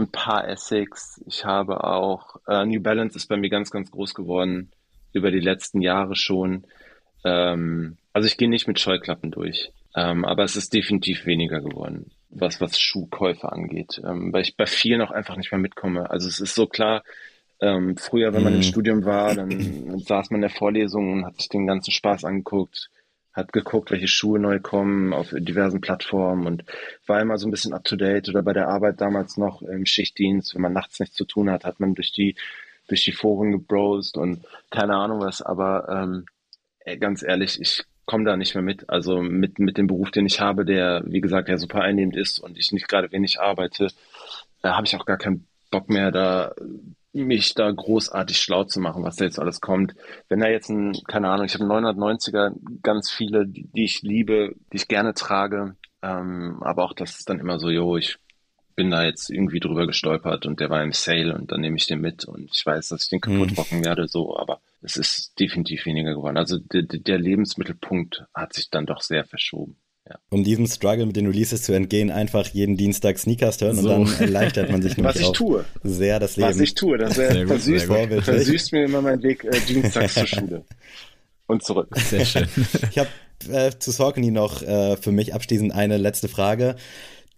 [0.00, 1.22] ein paar Essex.
[1.26, 4.70] Ich habe auch, äh, New Balance ist bei mir ganz, ganz groß geworden
[5.12, 6.64] über die letzten Jahre schon.
[7.24, 12.10] Ähm, also ich gehe nicht mit Scheuklappen durch, ähm, aber es ist definitiv weniger geworden,
[12.30, 16.10] was, was Schuhkäufe angeht, ähm, weil ich bei vielen auch einfach nicht mehr mitkomme.
[16.10, 17.02] Also es ist so klar,
[17.60, 18.64] ähm, früher, wenn man im mhm.
[18.64, 22.90] Studium war, dann saß man in der Vorlesung und hat sich den ganzen Spaß angeguckt
[23.32, 26.64] hat geguckt, welche Schuhe neu kommen auf diversen Plattformen und
[27.06, 29.86] war immer so ein bisschen up to date oder bei der Arbeit damals noch im
[29.86, 32.34] Schichtdienst, wenn man nachts nichts zu tun hat, hat man durch die
[32.88, 36.26] durch die Foren gebrowst und keine Ahnung was, aber ähm,
[36.98, 38.90] ganz ehrlich, ich komme da nicht mehr mit.
[38.90, 42.40] Also mit, mit dem Beruf, den ich habe, der, wie gesagt, ja super einnehmend ist
[42.40, 43.88] und ich nicht gerade wenig arbeite,
[44.62, 46.52] da habe ich auch gar keinen Bock mehr, da
[47.12, 49.94] mich da großartig schlau zu machen, was da jetzt alles kommt.
[50.28, 54.54] Wenn da jetzt ein, keine Ahnung, ich habe 990er, ganz viele, die, die, ich liebe,
[54.72, 58.18] die ich gerne trage, ähm, aber auch das ist dann immer so, jo, ich
[58.76, 61.86] bin da jetzt irgendwie drüber gestolpert und der war im Sale und dann nehme ich
[61.86, 63.56] den mit und ich weiß, dass ich den kaputt mhm.
[63.56, 66.38] rocken werde, so, aber es ist definitiv weniger geworden.
[66.38, 69.76] Also der, der Lebensmittelpunkt hat sich dann doch sehr verschoben.
[70.10, 70.18] Ja.
[70.30, 73.94] Um diesem Struggle mit den Releases zu entgehen, einfach jeden Dienstag Sneakers hören so.
[73.94, 75.64] und dann erleichtert man sich nämlich Was ich tue.
[75.84, 76.48] sehr das Leben.
[76.48, 80.64] Was ich tue, das sehr versüßt, versüßt mir immer meinen Weg äh, dienstags zur Schule
[81.46, 81.88] und zurück.
[81.96, 82.48] Sehr schön.
[82.90, 83.08] ich habe
[83.52, 86.74] äh, zu Saucony noch äh, für mich abschließend eine letzte Frage.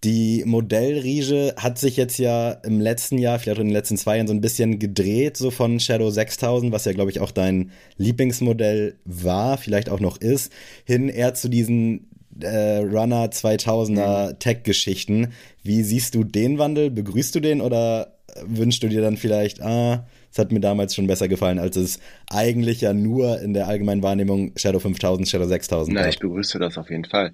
[0.03, 4.17] Die Modellriege hat sich jetzt ja im letzten Jahr, vielleicht auch in den letzten zwei
[4.17, 7.71] Jahren, so ein bisschen gedreht, so von Shadow 6000, was ja, glaube ich, auch dein
[7.97, 10.51] Lieblingsmodell war, vielleicht auch noch ist,
[10.85, 12.09] hin eher zu diesen
[12.41, 14.39] äh, Runner 2000er mhm.
[14.39, 15.33] Tech-Geschichten.
[15.63, 16.89] Wie siehst du den Wandel?
[16.89, 18.13] Begrüßt du den oder
[18.45, 21.99] wünschst du dir dann vielleicht, ah, es hat mir damals schon besser gefallen, als es
[22.29, 26.03] eigentlich ja nur in der allgemeinen Wahrnehmung Shadow 5000, Shadow 6000 war?
[26.03, 27.33] Na, ich begrüße das auf jeden Fall.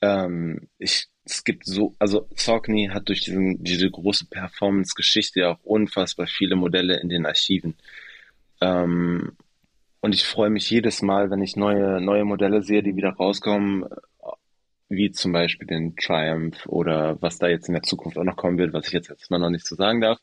[0.00, 5.62] Ähm, ich, es gibt so, also Saucony hat durch diesen, diese große Performance-Geschichte ja auch
[5.62, 7.74] unfassbar viele Modelle in den Archiven.
[8.60, 9.32] Ähm,
[10.00, 13.84] und ich freue mich jedes Mal, wenn ich neue, neue Modelle sehe, die wieder rauskommen,
[14.92, 18.58] wie zum Beispiel den Triumph oder was da jetzt in der Zukunft auch noch kommen
[18.58, 20.18] wird, was ich jetzt, jetzt noch nicht so sagen darf.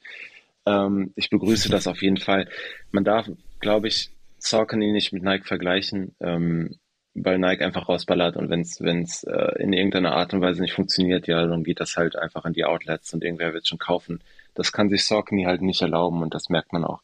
[0.66, 2.48] Ähm, ich begrüße das auf jeden Fall.
[2.92, 6.78] Man darf, glaube ich, Saucony nicht mit Nike vergleichen, ähm,
[7.16, 11.28] weil Nike einfach rausballert und wenn es äh, in irgendeiner Art und Weise nicht funktioniert,
[11.28, 14.22] ja, dann geht das halt einfach in die Outlets und irgendwer wird schon kaufen.
[14.54, 17.02] Das kann sich Saucony halt nicht erlauben und das merkt man auch.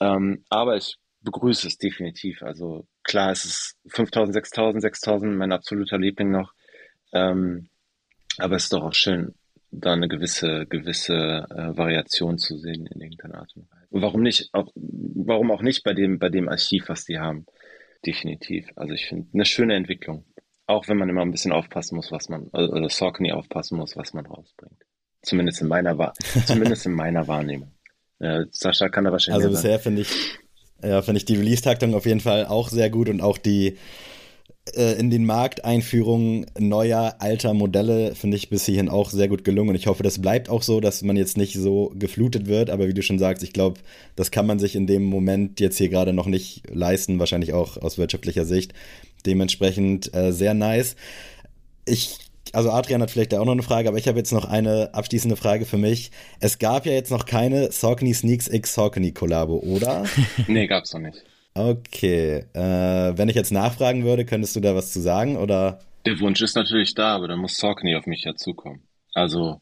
[0.00, 2.42] Ähm, aber ich begrüße es definitiv.
[2.42, 6.52] Also klar, es ist 5000, 6000, 6000, mein absoluter Liebling noch.
[7.12, 7.68] Ähm,
[8.38, 9.34] aber es ist doch auch schön,
[9.70, 13.86] da eine gewisse, gewisse äh, Variation zu sehen in irgendeiner Art und Weise.
[13.90, 17.46] Und warum nicht, auch, warum auch nicht bei dem, bei dem Archiv, was die haben?
[18.04, 18.66] Definitiv.
[18.76, 20.24] Also ich finde eine schöne Entwicklung.
[20.66, 23.96] Auch wenn man immer ein bisschen aufpassen muss, was man, also, oder Saucony aufpassen muss,
[23.96, 24.80] was man rausbringt.
[25.22, 26.12] Zumindest in meiner,
[26.46, 27.72] zumindest in meiner Wahrnehmung.
[28.20, 29.44] Äh, Sascha kann da wahrscheinlich.
[29.44, 30.38] Also bisher finde ich,
[30.82, 33.76] ja, finde ich die Release-Taktung auf jeden Fall auch sehr gut und auch die
[34.76, 39.70] äh, in den Markteinführungen neuer, alter Modelle finde ich bis hierhin auch sehr gut gelungen.
[39.70, 42.70] Und ich hoffe, das bleibt auch so, dass man jetzt nicht so geflutet wird.
[42.70, 43.80] Aber wie du schon sagst, ich glaube,
[44.16, 47.76] das kann man sich in dem Moment jetzt hier gerade noch nicht leisten, wahrscheinlich auch
[47.76, 48.72] aus wirtschaftlicher Sicht.
[49.26, 50.96] Dementsprechend äh, sehr nice.
[51.86, 52.18] Ich
[52.52, 54.92] also Adrian hat vielleicht da auch noch eine Frage, aber ich habe jetzt noch eine
[54.92, 56.10] abschließende Frage für mich.
[56.40, 60.04] Es gab ja jetzt noch keine Saucony Sneaks X Saucony Kollabo, oder?
[60.48, 61.22] nee, gab's noch nicht.
[61.54, 65.80] Okay, äh, wenn ich jetzt nachfragen würde, könntest du da was zu sagen oder?
[66.06, 68.82] Der Wunsch ist natürlich da, aber dann muss Saucony auf mich dazukommen.
[69.14, 69.60] Also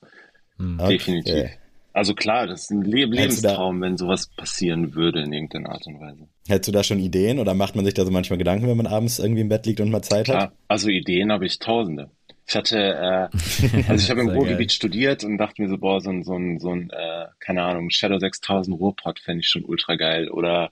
[0.59, 0.79] hm.
[0.81, 0.93] okay.
[0.93, 1.51] definitiv.
[1.93, 5.99] Also klar, das ist ein Le Lebenstraum, wenn sowas passieren würde in irgendeiner Art und
[5.99, 6.29] Weise.
[6.47, 8.87] Hättest du da schon Ideen oder macht man sich da so manchmal Gedanken, wenn man
[8.87, 10.53] abends irgendwie im Bett liegt und mal Zeit klar, hat?
[10.69, 12.11] Also Ideen habe ich tausende.
[12.47, 16.11] Ich hatte, äh, also ich habe im Ruhrgebiet studiert und dachte mir so, boah, so
[16.11, 19.97] ein, so ein, so ein äh, keine Ahnung, Shadow 6000 Ruhrpott fände ich schon ultra
[19.97, 20.31] geil.
[20.31, 20.71] Oder,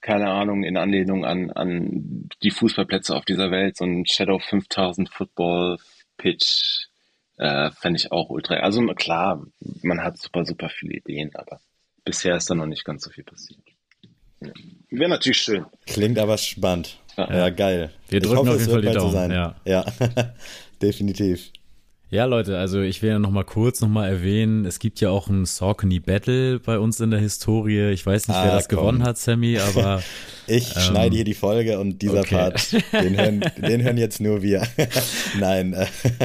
[0.00, 5.08] keine Ahnung, in Anlehnung an, an die Fußballplätze auf dieser Welt, so ein Shadow 5000
[5.08, 5.78] Football
[6.16, 6.86] Pitch
[7.36, 8.56] äh, fände ich auch ultra.
[8.56, 9.44] Also klar,
[9.82, 11.60] man hat super, super viele Ideen, aber
[12.04, 13.60] bisher ist da noch nicht ganz so viel passiert.
[14.40, 14.52] Ja.
[14.90, 15.66] Wäre natürlich schön.
[15.86, 16.98] Klingt aber spannend.
[17.16, 17.90] Ja, ja geil.
[18.08, 19.00] Wir drücken hoffe, auf jeden Fall die Daumen.
[19.00, 19.30] So sein.
[19.30, 19.56] Ja.
[19.64, 19.84] ja.
[20.82, 21.50] definitiv.
[22.10, 25.10] Ja, Leute, also ich will ja noch mal kurz noch mal erwähnen, es gibt ja
[25.10, 27.90] auch ein Saucony Battle bei uns in der Historie.
[27.90, 28.78] Ich weiß nicht, ah, wer das komm.
[28.78, 30.02] gewonnen hat, Sammy, aber
[30.46, 32.34] ich ähm, schneide hier die Folge und dieser okay.
[32.34, 34.66] Part, den hören, den hören jetzt nur wir.
[35.38, 35.76] Nein.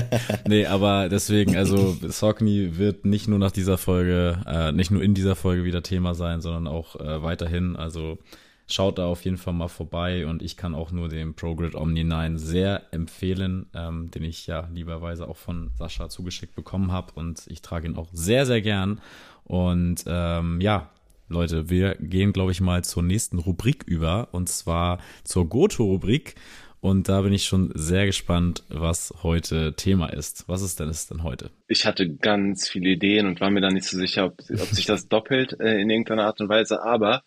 [0.47, 5.13] nee, aber deswegen, also Saucony wird nicht nur nach dieser Folge, äh, nicht nur in
[5.13, 7.75] dieser Folge wieder Thema sein, sondern auch äh, weiterhin.
[7.75, 8.19] Also
[8.67, 12.03] Schaut da auf jeden Fall mal vorbei und ich kann auch nur den ProGrid Omni
[12.03, 17.43] 9 sehr empfehlen, ähm, den ich ja lieberweise auch von Sascha zugeschickt bekommen habe und
[17.47, 19.01] ich trage ihn auch sehr, sehr gern.
[19.43, 20.89] Und ähm, ja,
[21.27, 26.35] Leute, wir gehen, glaube ich, mal zur nächsten Rubrik über und zwar zur Goto-Rubrik.
[26.79, 30.49] Und da bin ich schon sehr gespannt, was heute Thema ist.
[30.49, 31.49] Was ist denn es denn heute?
[31.69, 34.85] Ich hatte ganz viele Ideen und war mir da nicht so sicher, ob, ob sich
[34.85, 36.83] das doppelt äh, in irgendeiner Art und Weise.
[36.83, 37.23] Aber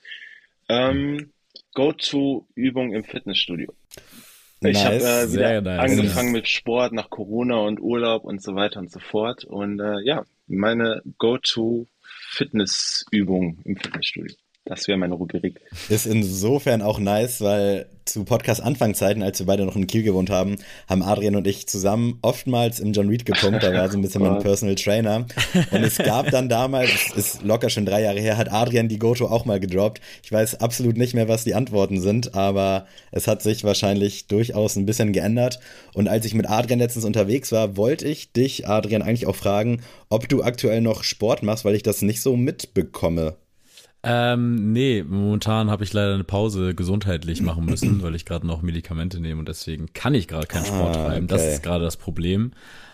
[0.68, 1.32] ähm,
[1.74, 3.72] Go-To-Übung im Fitnessstudio.
[4.60, 5.80] Ich nice, habe äh, wieder nice.
[5.80, 9.44] angefangen mit Sport nach Corona und Urlaub und so weiter und so fort.
[9.44, 14.34] Und äh, ja, meine Go-To-Fitnessübung im Fitnessstudio.
[14.66, 15.60] Das wäre meine Rubrik.
[15.88, 20.56] Ist insofern auch nice, weil zu Podcast-Anfangzeiten, als wir beide noch in Kiel gewohnt haben,
[20.88, 23.62] haben Adrian und ich zusammen oftmals im John Reed gepumpt.
[23.62, 25.26] Da war so ein bisschen mein Personal Trainer.
[25.70, 29.26] Und es gab dann damals, ist locker schon drei Jahre her, hat Adrian die Goto
[29.26, 30.00] auch mal gedroppt.
[30.24, 34.74] Ich weiß absolut nicht mehr, was die Antworten sind, aber es hat sich wahrscheinlich durchaus
[34.74, 35.60] ein bisschen geändert.
[35.94, 39.82] Und als ich mit Adrian letztens unterwegs war, wollte ich dich, Adrian, eigentlich auch fragen,
[40.08, 43.36] ob du aktuell noch Sport machst, weil ich das nicht so mitbekomme.
[44.08, 48.62] Ähm, nee, momentan habe ich leider eine Pause gesundheitlich machen müssen, weil ich gerade noch
[48.62, 51.24] Medikamente nehme und deswegen kann ich gerade keinen Sport ah, treiben.
[51.24, 51.34] Okay.
[51.34, 52.52] Das ist gerade das Problem.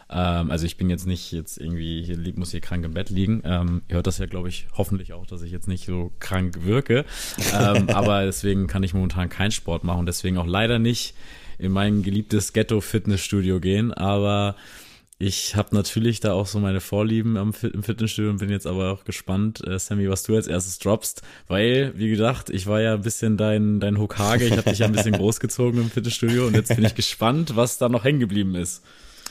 [0.08, 3.42] Ähm, also ich bin jetzt nicht jetzt irgendwie, hier muss hier krank im Bett liegen.
[3.44, 6.64] Ähm, ihr hört das ja, glaube ich, hoffentlich auch, dass ich jetzt nicht so krank
[6.64, 7.04] wirke.
[7.52, 11.14] ähm, aber deswegen kann ich momentan keinen Sport machen und deswegen auch leider nicht
[11.58, 13.92] in mein geliebtes Ghetto-Fitnessstudio gehen.
[13.92, 14.56] Aber
[15.22, 18.90] ich habe natürlich da auch so meine Vorlieben am im Fitnessstudio und bin jetzt aber
[18.90, 22.94] auch gespannt, äh, Sammy, was du als erstes droppst, weil, wie gesagt, ich war ja
[22.94, 26.56] ein bisschen dein, dein Hokage, ich habe dich ja ein bisschen großgezogen im Fitnessstudio und
[26.56, 28.82] jetzt bin ich gespannt, was da noch hängen geblieben ist.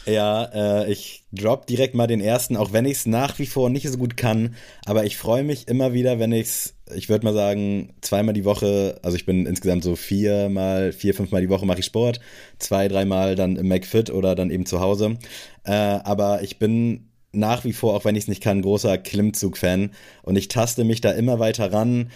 [0.05, 3.69] Ja, äh, ich drop direkt mal den ersten, auch wenn ich es nach wie vor
[3.69, 4.55] nicht so gut kann.
[4.85, 8.45] Aber ich freue mich immer wieder, wenn ich es, ich würde mal sagen, zweimal die
[8.45, 12.19] Woche, also ich bin insgesamt so viermal, vier, fünfmal die Woche mache ich Sport,
[12.57, 15.17] zwei, dreimal dann im McFit oder dann eben zu Hause.
[15.65, 19.91] Äh, aber ich bin nach wie vor, auch wenn ich es nicht kann, großer Klimmzug-Fan
[20.23, 22.09] und ich taste mich da immer weiter ran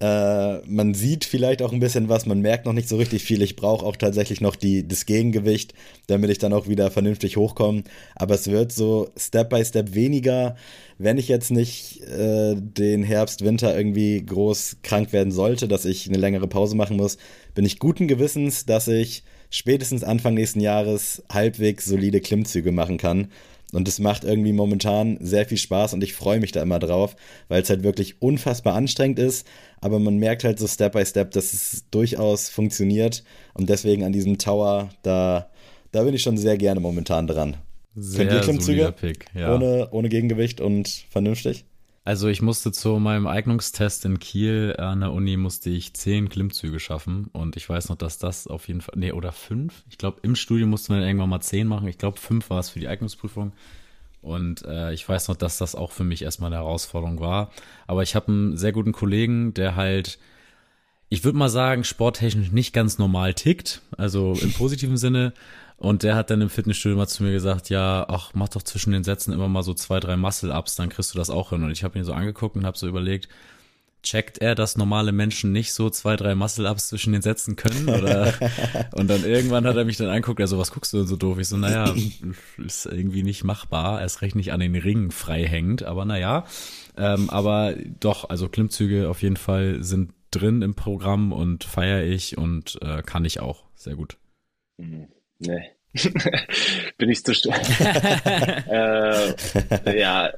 [0.00, 3.42] Äh, man sieht vielleicht auch ein bisschen was, man merkt noch nicht so richtig viel.
[3.42, 5.74] Ich brauche auch tatsächlich noch die, das Gegengewicht,
[6.06, 7.82] damit ich dann auch wieder vernünftig hochkomme.
[8.14, 10.56] Aber es wird so Step by Step weniger.
[10.98, 16.08] Wenn ich jetzt nicht äh, den Herbst, Winter irgendwie groß krank werden sollte, dass ich
[16.08, 17.18] eine längere Pause machen muss,
[17.54, 23.28] bin ich guten Gewissens, dass ich spätestens Anfang nächsten Jahres halbwegs solide Klimmzüge machen kann.
[23.72, 27.16] Und es macht irgendwie momentan sehr viel Spaß und ich freue mich da immer drauf,
[27.48, 29.46] weil es halt wirklich unfassbar anstrengend ist.
[29.80, 33.24] Aber man merkt halt so Step by Step, dass es durchaus funktioniert.
[33.52, 35.50] Und deswegen an diesem Tower, da,
[35.92, 37.58] da bin ich schon sehr gerne momentan dran.
[37.94, 38.94] Sehr Könnt ihr Klimmzüge?
[38.98, 39.54] Pick, ja.
[39.54, 41.64] ohne, ohne Gegengewicht und vernünftig?
[42.08, 46.80] Also ich musste zu meinem Eignungstest in Kiel an der Uni musste ich zehn Klimmzüge
[46.80, 49.84] schaffen und ich weiß noch, dass das auf jeden Fall, nee, oder fünf.
[49.90, 51.86] Ich glaube, im Studium musste man irgendwann mal zehn machen.
[51.86, 53.52] Ich glaube, fünf war es für die Eignungsprüfung.
[54.22, 57.50] Und äh, ich weiß noch, dass das auch für mich erstmal eine Herausforderung war.
[57.86, 60.18] Aber ich habe einen sehr guten Kollegen, der halt,
[61.10, 65.34] ich würde mal sagen, sporttechnisch nicht ganz normal tickt, also im positiven Sinne.
[65.78, 68.92] Und der hat dann im Fitnessstudio mal zu mir gesagt, ja, ach, mach doch zwischen
[68.92, 71.62] den Sätzen immer mal so zwei, drei Muscle-Ups, dann kriegst du das auch hin.
[71.62, 73.28] Und ich habe ihn so angeguckt und habe so überlegt,
[74.02, 77.88] checkt er, dass normale Menschen nicht so zwei, drei Muscle-Ups zwischen den Sätzen können?
[77.88, 78.34] Oder
[78.94, 81.38] und dann irgendwann hat er mich dann angeguckt, also was guckst du denn so doof?
[81.38, 81.94] Ich so, naja,
[82.64, 86.44] ist irgendwie nicht machbar, erst recht nicht an den Ringen frei hängt, aber naja.
[86.96, 92.36] Ähm, aber doch, also Klimmzüge auf jeden Fall sind drin im Programm und feiere ich
[92.36, 93.64] und äh, kann ich auch.
[93.76, 94.16] Sehr gut.
[94.78, 95.06] Mhm.
[95.38, 95.70] Nee.
[96.98, 97.56] Bin ich zu schwer.
[99.86, 100.32] äh, ja,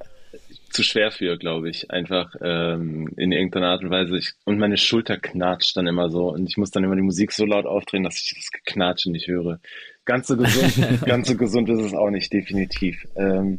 [0.71, 1.91] zu schwer für, glaube ich.
[1.91, 4.17] Einfach ähm, in irgendeiner Art und Weise.
[4.17, 6.31] Ich, und meine Schulter knatscht dann immer so.
[6.31, 9.27] Und ich muss dann immer die Musik so laut aufdrehen, dass ich das Knatschen nicht
[9.27, 9.61] höre.
[10.05, 13.05] Ganz so gesund, ganz so gesund ist es auch nicht, definitiv.
[13.17, 13.59] Ähm,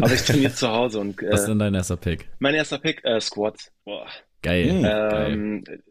[0.00, 1.22] aber ich trainiere zu Hause und.
[1.22, 2.28] Äh, Was ist denn dein erster Pick?
[2.38, 3.72] Mein erster Pick, äh, Squats.
[3.84, 4.06] Boah.
[4.42, 4.68] Geil.
[4.68, 5.82] Ähm, geil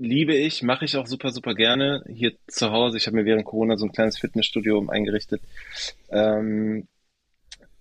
[0.00, 2.96] liebe ich, mache ich auch super, super gerne hier zu Hause.
[2.96, 5.42] Ich habe mir während Corona so ein kleines Fitnessstudio eingerichtet.
[6.08, 6.88] Ähm,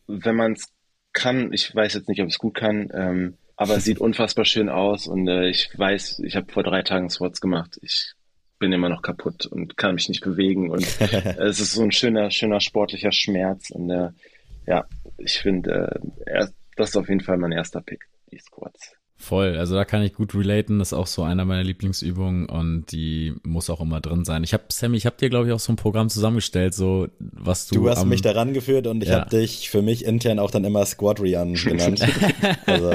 [0.06, 0.68] wenn man es
[1.14, 4.44] kann, ich weiß jetzt nicht, ob ich es gut kann, ähm, aber es sieht unfassbar
[4.46, 7.80] schön aus und äh, ich weiß, ich habe vor drei Tagen Squats gemacht.
[7.82, 8.14] Ich
[8.60, 11.94] bin immer noch kaputt und kann mich nicht bewegen und äh, es ist so ein
[11.94, 14.10] schöner, schöner sportlicher Schmerz und äh,
[14.68, 14.86] ja,
[15.18, 18.99] ich finde, äh, das ist auf jeden Fall mein erster Pick, die Squats.
[19.22, 22.86] Voll, also da kann ich gut relaten, das ist auch so einer meiner Lieblingsübungen und
[22.94, 24.46] die muss auch immer drin sein.
[24.46, 27.68] Ich habe Sammy, ich habe dir glaube ich auch so ein Programm zusammengestellt, so was
[27.68, 29.20] du Du hast mich daran geführt und ich ja.
[29.20, 32.02] habe dich für mich intern auch dann immer Squadrian genannt.
[32.66, 32.94] also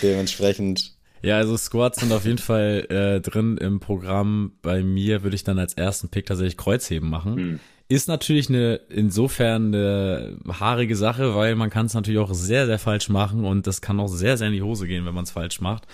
[0.00, 0.92] dementsprechend
[1.22, 4.52] ja, also Squats sind auf jeden Fall äh, drin im Programm.
[4.62, 7.36] Bei mir würde ich dann als ersten Pick tatsächlich Kreuzheben machen.
[7.36, 7.60] Hm.
[7.90, 12.78] Ist natürlich eine insofern eine haarige Sache, weil man kann es natürlich auch sehr, sehr
[12.78, 15.30] falsch machen und das kann auch sehr, sehr in die Hose gehen, wenn man es
[15.30, 15.86] falsch macht.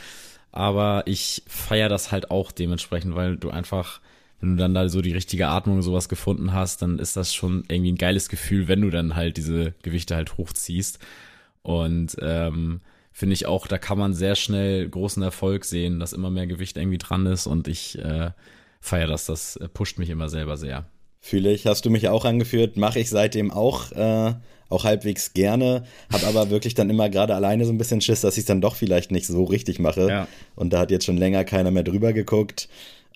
[0.50, 4.00] Aber ich feiere das halt auch dementsprechend, weil du einfach,
[4.40, 7.32] wenn du dann da so die richtige Atmung und sowas gefunden hast, dann ist das
[7.32, 10.98] schon irgendwie ein geiles Gefühl, wenn du dann halt diese Gewichte halt hochziehst.
[11.62, 12.80] Und ähm,
[13.12, 16.76] finde ich auch, da kann man sehr schnell großen Erfolg sehen, dass immer mehr Gewicht
[16.76, 18.32] irgendwie dran ist und ich äh,
[18.80, 19.26] feiere das.
[19.26, 20.86] Das pusht mich immer selber sehr.
[21.26, 21.64] Fühle ich.
[21.64, 24.34] Hast du mich auch angeführt, mache ich seitdem auch, äh,
[24.68, 28.34] auch halbwegs gerne, habe aber wirklich dann immer gerade alleine so ein bisschen Schiss, dass
[28.34, 30.06] ich es dann doch vielleicht nicht so richtig mache.
[30.06, 30.28] Ja.
[30.54, 32.68] Und da hat jetzt schon länger keiner mehr drüber geguckt.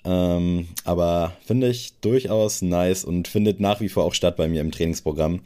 [0.05, 4.61] Ähm, aber finde ich durchaus nice und findet nach wie vor auch statt bei mir
[4.61, 5.41] im Trainingsprogramm.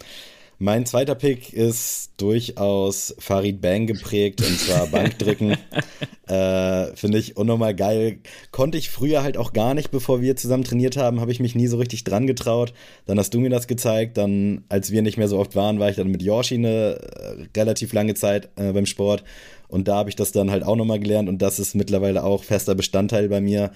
[0.64, 5.57] Mein zweiter Pick ist durchaus Farid Bang geprägt und zwar Bankdrücken.
[6.28, 8.20] äh, Finde ich unnormal geil.
[8.51, 11.53] Konnte ich früher halt auch gar nicht, bevor wir zusammen trainiert haben, habe ich mich
[11.53, 12.74] nie so richtig dran getraut.
[13.05, 14.16] Dann hast du mir das gezeigt.
[14.16, 17.45] Dann, als wir nicht mehr so oft waren, war ich dann mit Yoshi eine äh,
[17.57, 19.26] relativ lange Zeit äh, beim Sport.
[19.68, 22.45] Und da habe ich das dann halt auch nochmal gelernt und das ist mittlerweile auch
[22.45, 23.72] fester Bestandteil bei mir.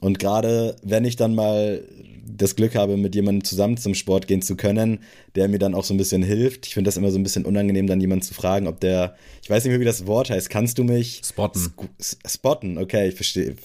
[0.00, 1.84] Und gerade wenn ich dann mal
[2.24, 5.00] das Glück habe, mit jemandem zusammen zum Sport gehen zu können,
[5.34, 6.66] der mir dann auch so ein bisschen hilft.
[6.66, 9.50] Ich finde das immer so ein bisschen unangenehm, dann jemanden zu fragen, ob der, ich
[9.50, 11.72] weiß nicht mehr, wie das Wort heißt, kannst du mich spotten?
[12.26, 13.56] Spotten, okay, ich verstehe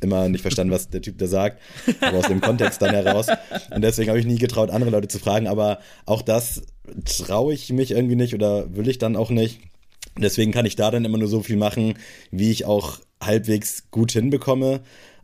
[0.00, 1.60] immer nicht verstanden, was der Typ da sagt,
[2.00, 3.26] aber aus dem Kontext dann heraus.
[3.74, 6.62] Und deswegen habe ich nie getraut, andere Leute zu fragen, aber auch das
[7.04, 9.60] traue ich mich irgendwie nicht oder will ich dann auch nicht.
[10.18, 11.94] Deswegen kann ich da dann immer nur so viel machen,
[12.30, 14.80] wie ich auch halbwegs gut hinbekomme.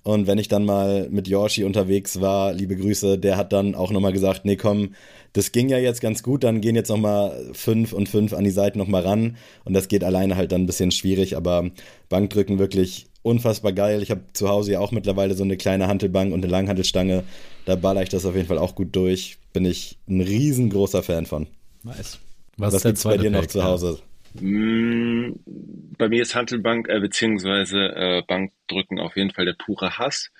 [0.09, 3.91] Und wenn ich dann mal mit Yoshi unterwegs war, liebe Grüße, der hat dann auch
[3.91, 4.95] nochmal gesagt, nee, komm,
[5.35, 8.51] das ging ja jetzt ganz gut, dann gehen jetzt nochmal fünf und fünf an die
[8.51, 9.37] Seite nochmal ran.
[9.67, 11.69] Und das geht alleine halt dann ein bisschen schwierig, aber
[12.09, 14.03] Bankdrücken wirklich unfassbar geil.
[14.03, 17.25] Ich habe zu Hause ja auch mittlerweile so eine kleine Hantelbank und eine Langhantelstange.
[17.67, 19.37] Da baller ich das auf jeden Fall auch gut durch.
[19.53, 21.49] Bin ich ein riesengroßer Fan von.
[21.83, 22.19] Nice.
[22.57, 23.99] Was, Was gibt's bei dir noch zu Hause?
[23.99, 30.31] Mm, bei mir ist Handelbank äh, beziehungsweise äh, Bankdrücken auf jeden Fall der pure Hass.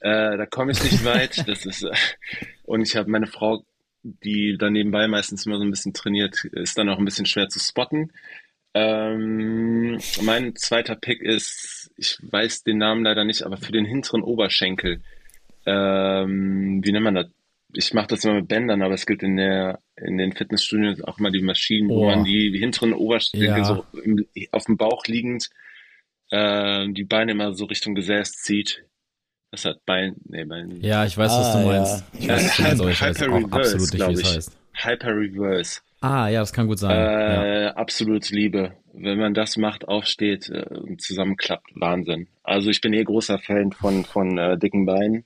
[0.00, 1.46] Äh, da komme ich nicht weit.
[1.48, 1.92] Das ist äh,
[2.64, 3.64] und ich habe meine Frau,
[4.02, 7.48] die da nebenbei meistens immer so ein bisschen trainiert, ist dann auch ein bisschen schwer
[7.48, 8.12] zu spotten.
[8.74, 14.22] Ähm, mein zweiter Pick ist, ich weiß den Namen leider nicht, aber für den hinteren
[14.22, 15.02] Oberschenkel.
[15.66, 17.26] Ähm, wie nennt man das?
[17.74, 21.18] Ich mache das immer mit Bändern, aber es gibt in der in den Fitnessstudios auch
[21.18, 23.64] immer die Maschinen, wo man die hinteren Oberschenkel ja.
[23.64, 25.48] so im, auf dem Bauch liegend
[26.32, 28.84] äh, die Beine immer so Richtung Gesäß zieht.
[29.50, 30.80] Das hat Bein, nee, Bein.
[30.80, 32.04] Ja, ich weiß, ah, was du meinst.
[32.18, 32.36] Ja.
[32.38, 34.58] Ich weiß, aber ich weiß auch absolut nicht, wie es heißt.
[34.72, 35.80] Hyper Reverse.
[36.00, 36.96] Ah, ja, das kann gut sein.
[36.96, 37.74] Äh, ja.
[37.74, 38.72] Absolut Liebe.
[38.94, 42.28] Wenn man das macht, aufsteht äh, und zusammenklappt, Wahnsinn.
[42.42, 45.24] Also ich bin eh großer Fan von, von äh, dicken Beinen.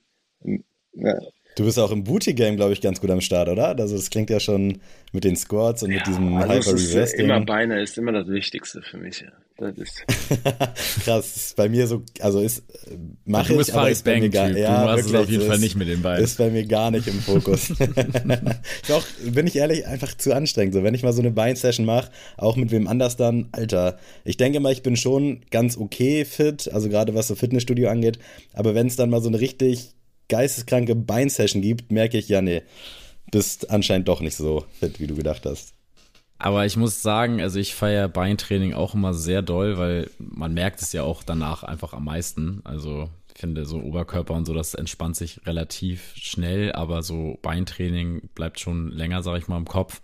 [1.57, 3.75] Du bist auch im Booty-Game, glaube ich, ganz gut am Start, oder?
[3.79, 4.77] Also das klingt ja schon
[5.11, 7.15] mit den Squats und ja, mit diesem also Hyper-Reverse.
[7.15, 9.21] Immer Beine ist immer das Wichtigste für mich.
[9.21, 9.31] Ja.
[9.57, 10.05] Das ist
[11.03, 11.35] krass.
[11.35, 12.61] Ist bei mir so, also ist
[13.25, 15.75] mache ich, aber ist bei mir gar, ja, du wirklich, es auf jeden Fall nicht
[15.75, 16.23] mit den Beinen.
[16.23, 17.73] Ist bei mir gar nicht im Fokus.
[18.87, 20.75] Doch, bin ich ehrlich, einfach zu anstrengend.
[20.75, 24.37] So, wenn ich mal so eine Bein-Session mache, auch mit wem anders dann, Alter, ich
[24.37, 28.19] denke mal, ich bin schon ganz okay fit, also gerade was so Fitnessstudio angeht,
[28.53, 29.96] aber wenn es dann mal so eine richtig
[30.29, 32.63] geisteskranke Beinsession gibt, merke ich, ja, nee,
[33.31, 35.73] bist anscheinend doch nicht so fit, wie du gedacht hast.
[36.39, 40.81] Aber ich muss sagen, also ich feiere Beintraining auch immer sehr doll, weil man merkt
[40.81, 42.61] es ja auch danach einfach am meisten.
[42.63, 48.29] Also ich finde so Oberkörper und so, das entspannt sich relativ schnell, aber so Beintraining
[48.35, 50.01] bleibt schon länger, sage ich mal, im Kopf.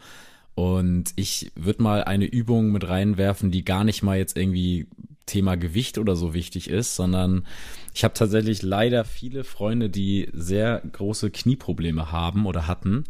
[0.55, 4.87] Und ich würde mal eine Übung mit reinwerfen, die gar nicht mal jetzt irgendwie
[5.25, 7.45] Thema Gewicht oder so wichtig ist, sondern
[7.93, 13.05] ich habe tatsächlich leider viele Freunde, die sehr große Knieprobleme haben oder hatten.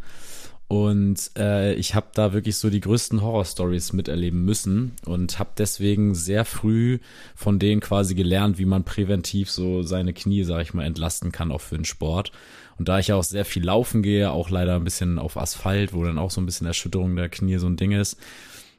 [0.67, 6.15] Und äh, ich habe da wirklich so die größten Horror-Stories miterleben müssen und habe deswegen
[6.15, 6.99] sehr früh
[7.35, 11.51] von denen quasi gelernt, wie man präventiv so seine Knie, sag ich mal, entlasten kann,
[11.51, 12.31] auch für den Sport.
[12.79, 15.93] Und da ich ja auch sehr viel laufen gehe, auch leider ein bisschen auf Asphalt,
[15.93, 18.17] wo dann auch so ein bisschen Erschütterung der Knie so ein Ding ist,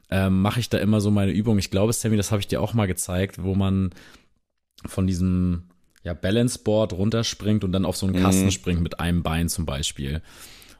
[0.09, 1.57] ähm, mache ich da immer so meine Übung.
[1.57, 3.91] Ich glaube, Sammy, das habe ich dir auch mal gezeigt, wo man
[4.85, 5.63] von diesem
[6.03, 8.51] ja, Balance Board runterspringt und dann auf so einen Kasten mhm.
[8.51, 10.21] springt mit einem Bein zum Beispiel.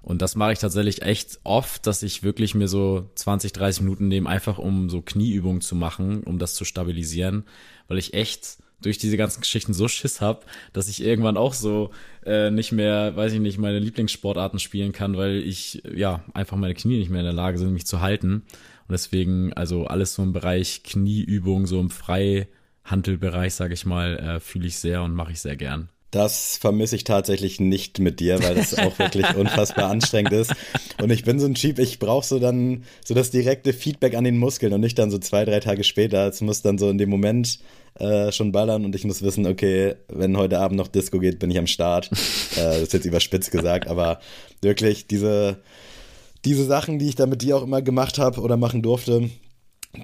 [0.04, 4.08] Und das mache ich tatsächlich echt oft, dass ich wirklich mir so 20, 30 Minuten
[4.08, 7.44] nehme, einfach um so Knieübungen zu machen, um das zu stabilisieren,
[7.88, 11.90] weil ich echt durch diese ganzen Geschichten so Schiss hab, dass ich irgendwann auch so
[12.24, 16.76] äh, nicht mehr, weiß ich nicht, meine Lieblingssportarten spielen kann, weil ich ja einfach meine
[16.76, 18.44] Knie nicht mehr in der Lage sind, mich zu halten.
[18.88, 24.40] Und deswegen, also alles so im Bereich Knieübung, so im Freihandelbereich, sage ich mal, äh,
[24.40, 25.90] fühle ich sehr und mache ich sehr gern.
[26.12, 30.54] Das vermisse ich tatsächlich nicht mit dir, weil das auch wirklich unfassbar anstrengend ist.
[31.02, 34.24] Und ich bin so ein Typ, ich brauche so dann so das direkte Feedback an
[34.24, 36.28] den Muskeln und nicht dann so zwei, drei Tage später.
[36.28, 37.60] Es muss dann so in dem Moment
[37.96, 41.52] äh, schon ballern und ich muss wissen, okay, wenn heute Abend noch Disco geht, bin
[41.52, 42.10] ich am Start.
[42.56, 44.20] äh, das ist jetzt überspitzt gesagt, aber
[44.62, 45.58] wirklich diese,
[46.46, 49.30] diese Sachen, die ich da mit dir auch immer gemacht habe oder machen durfte,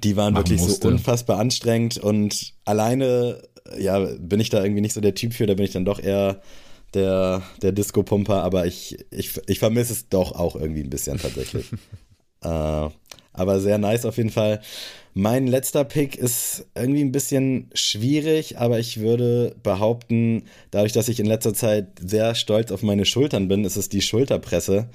[0.02, 0.82] die waren wirklich musste.
[0.82, 3.42] so unfassbar anstrengend und alleine,
[3.78, 6.00] ja, bin ich da irgendwie nicht so der Typ für, da bin ich dann doch
[6.00, 6.40] eher
[6.94, 11.66] der, der Disco-Pumper, aber ich, ich, ich vermisse es doch auch irgendwie ein bisschen tatsächlich.
[12.42, 12.88] äh,
[13.34, 14.60] aber sehr nice auf jeden Fall.
[15.14, 21.20] Mein letzter Pick ist irgendwie ein bisschen schwierig, aber ich würde behaupten, dadurch, dass ich
[21.20, 24.88] in letzter Zeit sehr stolz auf meine Schultern bin, ist es die Schulterpresse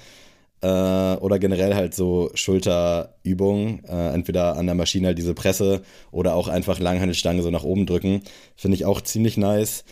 [0.60, 6.34] äh, oder generell halt so Schulterübungen, äh, entweder an der Maschine halt diese Presse oder
[6.34, 8.22] auch einfach Langhandelstange so nach oben drücken,
[8.56, 9.84] finde ich auch ziemlich nice.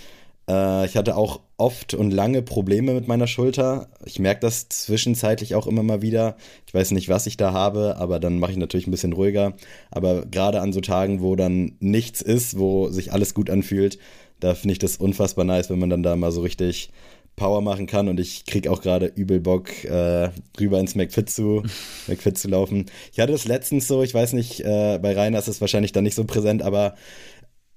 [0.49, 3.89] Äh, ich hatte auch oft und lange Probleme mit meiner Schulter.
[4.05, 6.37] Ich merke das zwischenzeitlich auch immer mal wieder.
[6.67, 9.55] Ich weiß nicht, was ich da habe, aber dann mache ich natürlich ein bisschen ruhiger.
[9.91, 13.99] Aber gerade an so Tagen, wo dann nichts ist, wo sich alles gut anfühlt,
[14.41, 16.91] da finde ich das unfassbar nice, wenn man dann da mal so richtig
[17.37, 21.63] Power machen kann und ich krieg auch gerade übel Bock, äh, rüber ins McFit zu,
[22.07, 22.87] McFit zu laufen.
[23.13, 26.05] Ich hatte das letztens so, ich weiß nicht, äh, bei Rainer ist es wahrscheinlich dann
[26.05, 26.95] nicht so präsent, aber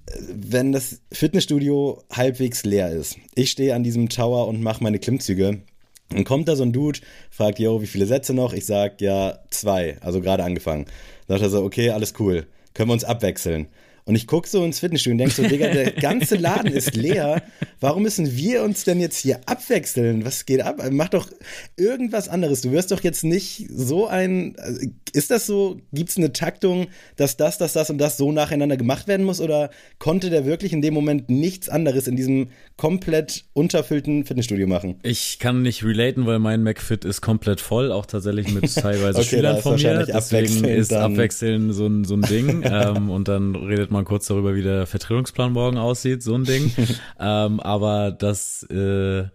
[0.08, 5.00] äh, wenn das Fitnessstudio halbwegs leer ist, ich stehe an diesem Tower und mache meine
[5.00, 5.62] Klimmzüge,
[6.10, 7.00] dann kommt da so ein Dude,
[7.30, 8.54] fragt, yo, wie viele Sätze noch?
[8.54, 10.86] Ich sag, ja, zwei, also gerade angefangen.
[11.28, 13.68] Dann sagt er so, okay, alles cool, können wir uns abwechseln.
[14.10, 17.44] Und ich gucke so ins Fitnessstudio und denke so, Digga, der ganze Laden ist leer.
[17.80, 20.26] Warum müssen wir uns denn jetzt hier abwechseln?
[20.26, 20.82] Was geht ab?
[20.90, 21.30] Mach doch
[21.78, 22.62] irgendwas anderes.
[22.62, 24.82] Du wirst doch jetzt nicht so ein, also
[25.14, 26.88] ist das so, gibt es eine Taktung,
[27.18, 29.42] dass das, das, das und das so nacheinander gemacht werden muss?
[29.42, 35.00] Oder konnte der wirklich in dem Moment nichts anderes in diesem komplett unterfüllten Fitnessstudio machen?
[35.04, 39.30] Ich kann nicht relaten, weil mein McFit ist komplett voll, auch tatsächlich mit teilweise Okay,
[39.30, 40.06] Schülern von mir.
[40.08, 42.64] Deswegen ist abwechselnd so ein, so ein Ding.
[42.66, 46.72] ähm, und dann redet man kurz darüber, wie der Vertretungsplan morgen aussieht, so ein Ding.
[47.20, 49.26] ähm, aber das, äh,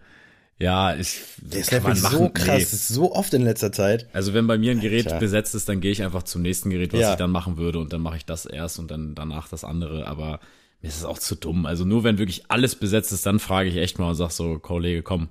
[0.58, 2.34] ja, ich, ist kann man wirklich so machen.
[2.34, 2.94] krass, Nee.
[2.94, 4.08] so oft in letzter Zeit.
[4.12, 5.18] Also wenn bei mir ein Gerät Alter.
[5.18, 7.10] besetzt ist, dann gehe ich einfach zum nächsten Gerät, was Ja.
[7.12, 10.06] ich dann machen würde und dann mache ich das erst und dann danach das andere.
[10.06, 10.38] Aber
[10.80, 11.66] mir ist es auch zu dumm.
[11.66, 14.58] Also nur wenn wirklich alles besetzt ist, dann frage ich echt mal und sag so,
[14.60, 15.28] Kollege, komm,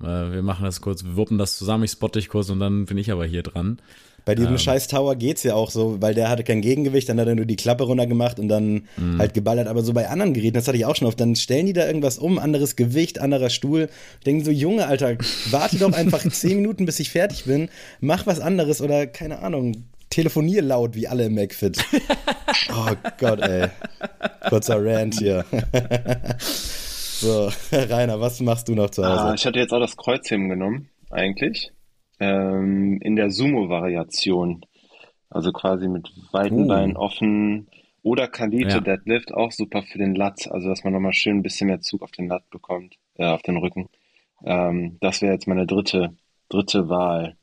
[0.00, 2.84] äh, wir machen das kurz, wir wuppen das zusammen, ich spotte dich kurz und dann
[2.84, 3.80] bin ich aber hier dran.
[4.24, 4.38] Bei Ähm.
[4.38, 7.34] diesem scheiß Tower geht's ja auch so, weil der hatte kein Gegengewicht, dann hat er
[7.34, 9.18] nur die Klappe runtergemacht und dann Mhm.
[9.18, 9.66] halt geballert.
[9.68, 11.86] Aber so bei anderen Geräten, das hatte ich auch schon oft, dann stellen die da
[11.86, 13.88] irgendwas um, anderes Gewicht, anderer Stuhl.
[14.18, 15.16] Ich denke so, Junge, Alter,
[15.50, 17.68] warte doch einfach zehn Minuten, bis ich fertig bin,
[18.00, 21.78] mach was anderes oder keine Ahnung, telefonier laut wie alle im McFit.
[22.70, 23.68] Oh Gott, ey.
[24.48, 25.44] Kurzer Rant hier.
[26.38, 29.20] so, Rainer, was machst du noch zu Hause?
[29.22, 31.72] Ah, ich hatte jetzt auch das Kreuzheben genommen, eigentlich.
[32.22, 34.64] Ähm, in der Sumo-Variation.
[35.30, 36.68] Also quasi mit weiten Uh.
[36.68, 37.68] Beinen offen.
[38.04, 38.80] Oder Kalite Ja.
[38.80, 40.48] Deadlift, auch super für den Lat.
[40.50, 43.42] Also, dass man nochmal schön ein bisschen mehr Zug auf den Lat bekommt, äh, auf
[43.42, 43.88] den Rücken.
[44.44, 46.14] Ähm, das wäre jetzt meine dritte,
[46.48, 47.36] dritte Wahl.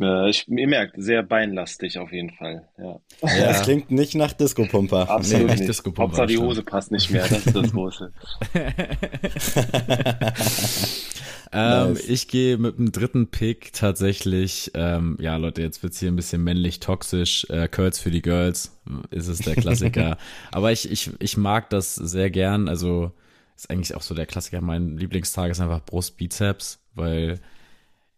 [0.00, 2.68] Äh, ich, ihr merkt, sehr beinlastig auf jeden Fall.
[2.78, 5.10] Ja, Ja, das klingt nicht nach Disco-Pumper.
[5.10, 5.68] absolut echt nicht.
[5.68, 6.38] Disco-Pumper, Hauptsache die.
[6.38, 8.12] Hose passt nicht mehr, das ist das Große.
[11.54, 12.08] Ähm, Nice.
[12.08, 16.42] Ich gehe mit dem dritten Pick tatsächlich, ähm, ja Leute, jetzt wird's hier ein bisschen
[16.42, 18.76] männlich toxisch, äh, Curls für die Girls,
[19.10, 20.18] ist es der Klassiker.
[20.50, 23.12] Aber ich, ich, ich mag das sehr gern, also
[23.54, 27.38] ist eigentlich auch so der Klassiker, mein Lieblingstag ist einfach Brust, Bizeps, weil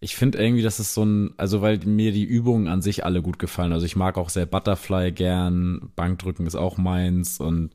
[0.01, 3.21] ich finde irgendwie, das ist so ein, also weil mir die Übungen an sich alle
[3.21, 3.73] gut gefallen.
[3.73, 7.73] Also ich mag auch sehr Butterfly gern, Bankdrücken ist auch meins und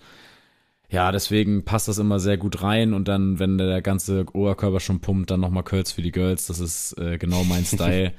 [0.92, 5.00] ja, deswegen passt das immer sehr gut rein und dann, wenn der ganze Oberkörper schon
[5.00, 8.12] pumpt, dann nochmal Curls für die Girls, das ist äh, genau mein Style.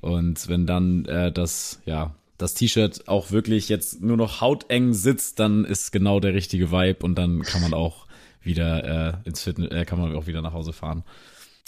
[0.00, 5.40] und wenn dann äh, das, ja, das T-Shirt auch wirklich jetzt nur noch hauteng sitzt,
[5.40, 8.06] dann ist genau der richtige Vibe und dann kann man auch
[8.40, 11.02] wieder äh, ins Fitness, äh, kann man auch wieder nach Hause fahren.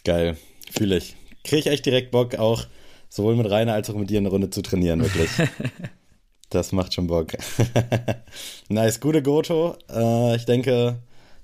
[0.05, 0.37] Geil,
[0.71, 1.17] fühle ich.
[1.43, 2.65] Kriege ich echt direkt Bock, auch
[3.09, 5.31] sowohl mit Rainer als auch mit dir eine Runde zu trainieren, wirklich.
[6.55, 7.33] das macht schon Bock.
[8.69, 9.77] nice, gute Goto.
[9.93, 10.97] Äh, ich denke,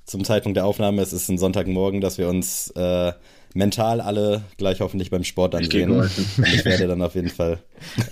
[0.04, 3.12] zum Zeitpunkt der Aufnahme, es ist ein Sonntagmorgen, dass wir uns äh,
[3.54, 5.90] mental alle gleich hoffentlich beim Sport ansehen.
[5.90, 6.26] geholfen.
[6.54, 7.58] Ich werde dann auf jeden Fall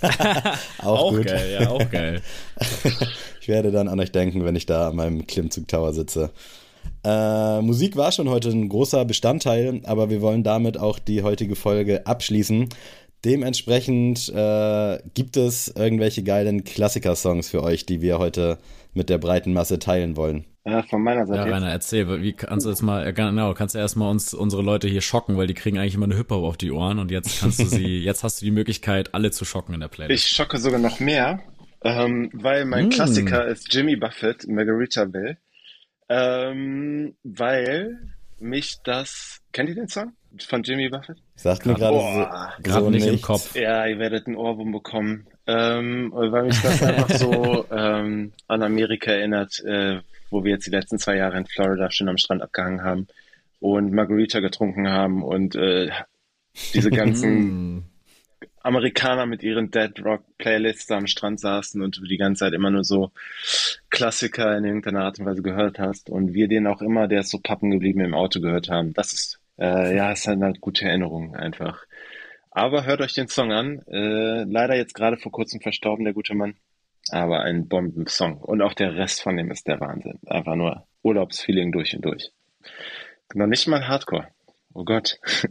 [0.79, 1.27] auch, gut.
[1.27, 2.21] geil, ja, auch geil.
[3.41, 6.29] Ich werde dann an euch denken, wenn ich da an meinem Klimmzug Tower sitze.
[7.03, 11.55] Äh, Musik war schon heute ein großer Bestandteil, aber wir wollen damit auch die heutige
[11.55, 12.69] Folge abschließen.
[13.25, 18.57] Dementsprechend äh, gibt es irgendwelche geilen Klassiker-Songs für euch, die wir heute
[18.93, 20.45] mit der breiten Masse teilen wollen.
[20.65, 21.53] Ja, von meiner Ja, Seite jetzt.
[21.53, 24.87] Rainer, erzähl, wie kannst du jetzt mal, äh, genau, kannst du erstmal uns, unsere Leute
[24.87, 27.59] hier schocken, weil die kriegen eigentlich immer eine Hip-Hop auf die Ohren und jetzt kannst
[27.59, 30.23] du sie, jetzt hast du die Möglichkeit, alle zu schocken in der Playlist.
[30.25, 31.39] Ich schocke sogar noch mehr,
[31.83, 32.89] ähm, weil mein Mm.
[32.89, 35.37] Klassiker ist Jimmy Buffett, Margaritaville.
[36.09, 37.99] Ähm, weil
[38.39, 39.39] mich das.
[39.51, 40.13] Kennt ihr den Song
[40.47, 41.17] von Jimmy Buffett?
[41.39, 43.21] Sagt mir gerade so, Gerade so nicht im.
[43.21, 43.55] Kopf.
[43.55, 45.25] Ja, ihr werdet einen Ohrwurm bekommen.
[45.47, 50.71] Ähm, weil mich das einfach so ähm, an Amerika erinnert, äh, wo wir jetzt die
[50.71, 53.07] letzten zwei Jahre in Florida schön am Strand abgehangen haben
[53.59, 55.89] und Margarita getrunken haben und äh,
[56.73, 57.83] diese ganzen Hm.
[58.61, 62.53] Amerikaner mit ihren Dead Rock Playlists da am Strand saßen und du die ganze Zeit
[62.53, 63.11] immer nur so
[63.89, 67.31] Klassiker in irgendeiner Art und Weise gehört hast und wir den auch immer, der ist
[67.31, 68.93] so pappen geblieben im Auto gehört haben.
[68.93, 71.83] Das ist, äh, ja, ist halt eine gute Erinnerung einfach.
[72.51, 73.81] Aber hört euch den Song an.
[73.87, 76.55] Äh, leider jetzt gerade vor kurzem verstorben, der gute Mann.
[77.11, 78.37] Aber ein Bombensong.
[78.37, 80.19] Und auch der Rest von dem ist der Wahnsinn.
[80.25, 82.31] Einfach nur Urlaubsfeeling durch und durch.
[83.33, 84.27] Noch nicht mal Hardcore.
[84.73, 85.19] Oh Gott.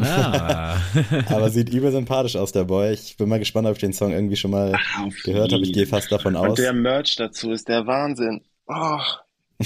[0.00, 0.76] Ah.
[1.28, 2.92] Aber sieht übel sympathisch aus, der Boy.
[2.92, 5.62] Ich bin mal gespannt, ob ich den Song irgendwie schon mal Auf gehört habe.
[5.62, 6.50] Ich gehe fast davon aus.
[6.50, 8.42] Und der Merch dazu ist der Wahnsinn.
[8.68, 9.00] Oh,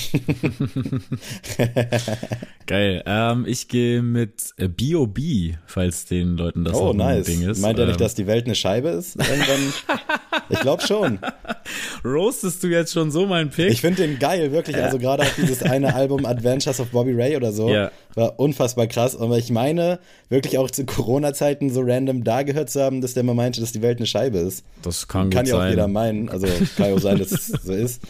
[2.66, 3.02] Geil.
[3.06, 7.26] Ähm, ich gehe mit äh, B.O.B., falls den Leuten das oh, nice.
[7.26, 7.60] Ding ist.
[7.60, 9.16] Meint er nicht, Ähm, dass die Welt eine Scheibe ist?
[9.16, 9.72] Irgendwann?
[10.48, 11.18] ich glaube schon.
[12.04, 13.70] Roastest du jetzt schon so meinen Pick?
[13.70, 14.76] Ich finde den geil, wirklich.
[14.76, 17.90] Also gerade auch dieses eine Album Adventures of Bobby Ray oder so Ja.
[18.14, 19.16] war unfassbar krass.
[19.16, 23.24] Aber ich meine, wirklich auch zu Corona-Zeiten so random da gehört zu haben, dass der
[23.24, 24.64] mal meinte, dass die Welt eine Scheibe ist.
[24.82, 26.28] das kann, Kann ja auch jeder meinen.
[26.28, 28.00] Also kann ja auch sein, dass es so ist.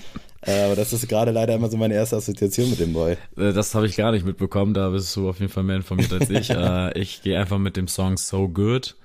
[0.45, 3.12] Äh, Aber das ist gerade leider immer so meine erste Assoziation mit dem Boy.
[3.36, 6.12] Äh, Das habe ich gar nicht mitbekommen, da bist du auf jeden Fall mehr informiert
[6.12, 6.51] als ich.
[6.51, 8.97] äh, ich gehe einfach mit dem Song So Good.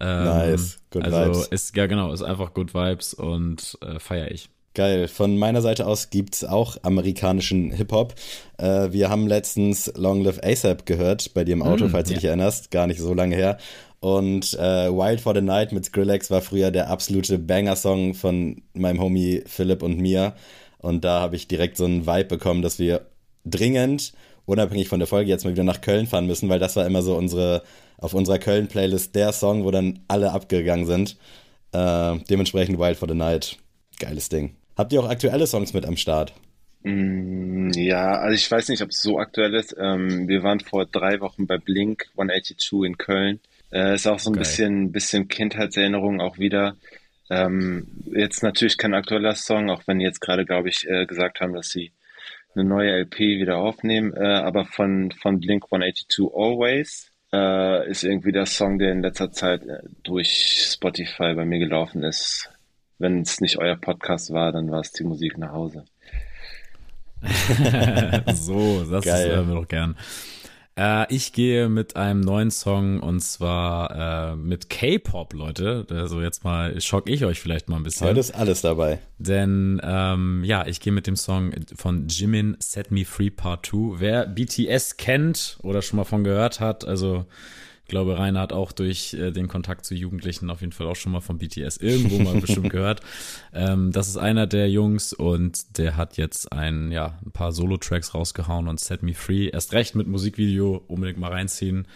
[0.00, 1.46] Ähm, nice, good also vibes.
[1.48, 4.48] ist ja genau, ist einfach Good Vibes und äh, feiere ich.
[4.74, 5.06] Geil.
[5.06, 8.14] Von meiner Seite aus gibt's auch amerikanischen Hip-Hop.
[8.56, 12.14] Äh, wir haben letztens Long Live ASAP gehört bei dir im Auto, Mm, falls du
[12.14, 12.70] dich erinnerst.
[12.70, 13.58] Gar nicht so lange her.
[14.00, 18.98] Und äh, Wild for the Night mit Skrillex war früher der absolute Banger-Song von meinem
[19.00, 20.34] Homie Philipp und mir.
[20.82, 23.06] Und da habe ich direkt so einen Vibe bekommen, dass wir
[23.46, 24.12] dringend,
[24.44, 27.02] unabhängig von der Folge, jetzt mal wieder nach Köln fahren müssen, weil das war immer
[27.02, 27.62] so unsere,
[27.98, 31.16] auf unserer Köln-Playlist der Song, wo dann alle abgegangen sind.
[31.72, 33.56] Äh, dementsprechend Wild for the Night.
[33.98, 34.56] Geiles Ding.
[34.76, 36.34] Habt ihr auch aktuelle Songs mit am Start?
[36.82, 39.74] Mm, Ja, also ich weiß nicht, ob es so aktuell ist.
[39.78, 43.40] Ähm, wir waren vor drei Wochen bei Blink 182 in Köln.
[43.70, 44.40] Äh, ist auch so ein Geil.
[44.40, 46.76] bisschen, bisschen Kindheitserinnerung auch wieder.
[47.32, 51.40] Ähm, jetzt natürlich kein aktueller Song, auch wenn die jetzt gerade, glaube ich, äh, gesagt
[51.40, 51.92] haben, dass sie
[52.54, 54.12] eine neue LP wieder aufnehmen.
[54.14, 59.32] Äh, aber von, von Blink 182 Always äh, ist irgendwie der Song, der in letzter
[59.32, 62.50] Zeit äh, durch Spotify bei mir gelaufen ist.
[62.98, 65.86] Wenn es nicht euer Podcast war, dann war es die Musik nach Hause.
[68.34, 69.30] so, das Geil.
[69.30, 69.96] hören wir doch gern.
[70.78, 75.86] Äh, ich gehe mit einem neuen Song und zwar äh, mit K-Pop, Leute.
[75.90, 78.06] Also jetzt mal schock ich euch vielleicht mal ein bisschen.
[78.06, 78.98] Heute ist alles dabei.
[79.18, 84.00] Denn ähm, ja, ich gehe mit dem Song von Jimin Set Me Free Part 2.
[84.00, 87.26] Wer BTS kennt oder schon mal von gehört hat, also
[87.84, 90.96] ich glaube, Rainer hat auch durch äh, den Kontakt zu Jugendlichen auf jeden Fall auch
[90.96, 93.00] schon mal von BTS irgendwo mal bestimmt gehört.
[93.52, 98.14] Ähm, das ist einer der Jungs und der hat jetzt ein, ja, ein paar Solo-Tracks
[98.14, 99.48] rausgehauen und Set Me Free.
[99.48, 101.86] Erst recht mit Musikvideo unbedingt mal reinziehen.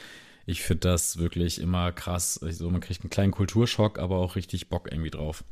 [0.44, 2.40] Ich finde das wirklich immer krass.
[2.42, 5.44] Also man kriegt einen kleinen Kulturschock, aber auch richtig Bock irgendwie drauf.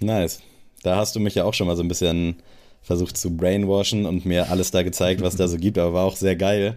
[0.00, 0.42] Nice.
[0.82, 2.36] Da hast du mich ja auch schon mal so ein bisschen
[2.82, 6.16] versucht zu brainwashen und mir alles da gezeigt, was da so gibt, aber war auch
[6.16, 6.76] sehr geil.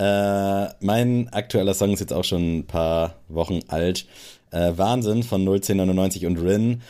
[0.00, 4.06] Äh, mein aktueller Song ist jetzt auch schon ein paar Wochen alt.
[4.50, 6.80] Äh, Wahnsinn von 01099 und Rin.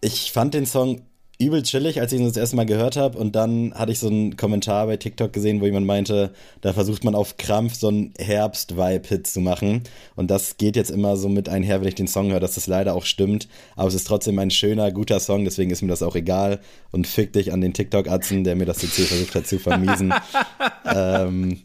[0.00, 1.02] Ich fand den Song
[1.38, 3.18] übel chillig, als ich ihn das erste Mal gehört habe.
[3.18, 6.32] Und dann hatte ich so einen Kommentar bei TikTok gesehen, wo jemand meinte,
[6.62, 9.82] da versucht man auf Krampf so einen Herbst-Vibe-Hit zu machen.
[10.14, 12.68] Und das geht jetzt immer so mit einher, wenn ich den Song höre, dass das
[12.68, 13.48] leider auch stimmt.
[13.74, 16.60] Aber es ist trotzdem ein schöner, guter Song, deswegen ist mir das auch egal.
[16.90, 20.14] Und fick dich an den TikTok-Atzen, der mir das jetzt hier versucht hat zu vermiesen.
[20.86, 21.58] ähm,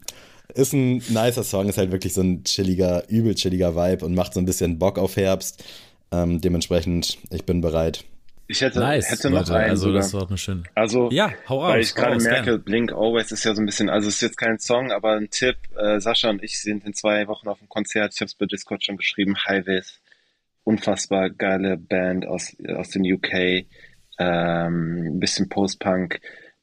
[0.54, 4.34] ist ein nicer Song, ist halt wirklich so ein chilliger, übel chilliger Vibe und macht
[4.34, 5.64] so ein bisschen Bock auf Herbst.
[6.10, 8.04] Ähm, dementsprechend, ich bin bereit.
[8.48, 9.54] Ich hätte, Nice, hätte noch Leute.
[9.56, 10.00] einen Also sogar.
[10.02, 10.62] das war eine schöne.
[10.74, 12.62] Also, Ja, hau weil raus, ich hau gerade merke, gern.
[12.62, 15.30] Blink Always ist ja so ein bisschen, also es ist jetzt kein Song, aber ein
[15.30, 15.56] Tipp.
[15.76, 18.12] Äh, Sascha und ich sind in zwei Wochen auf dem Konzert.
[18.14, 19.36] Ich habe es bei Discord schon geschrieben.
[19.46, 20.00] Highways,
[20.64, 23.64] unfassbar geile Band aus aus den UK.
[24.18, 26.20] Ähm, ein bisschen Post-Punk,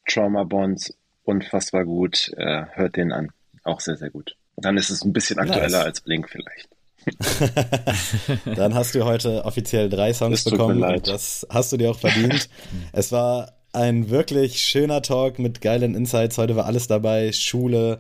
[0.08, 2.32] Trauma Bonds, unfassbar gut.
[2.38, 3.32] Äh, hört den an,
[3.70, 4.36] auch sehr sehr gut.
[4.58, 5.86] Dann ist es ein bisschen aktueller Nice.
[5.86, 6.68] als Blink vielleicht.
[8.56, 12.50] Dann hast du heute offiziell drei Songs mir bekommen das hast du dir auch verdient.
[12.92, 16.38] es war ein wirklich schöner Talk mit geilen Insights.
[16.38, 17.32] Heute war alles dabei.
[17.32, 18.00] Schule,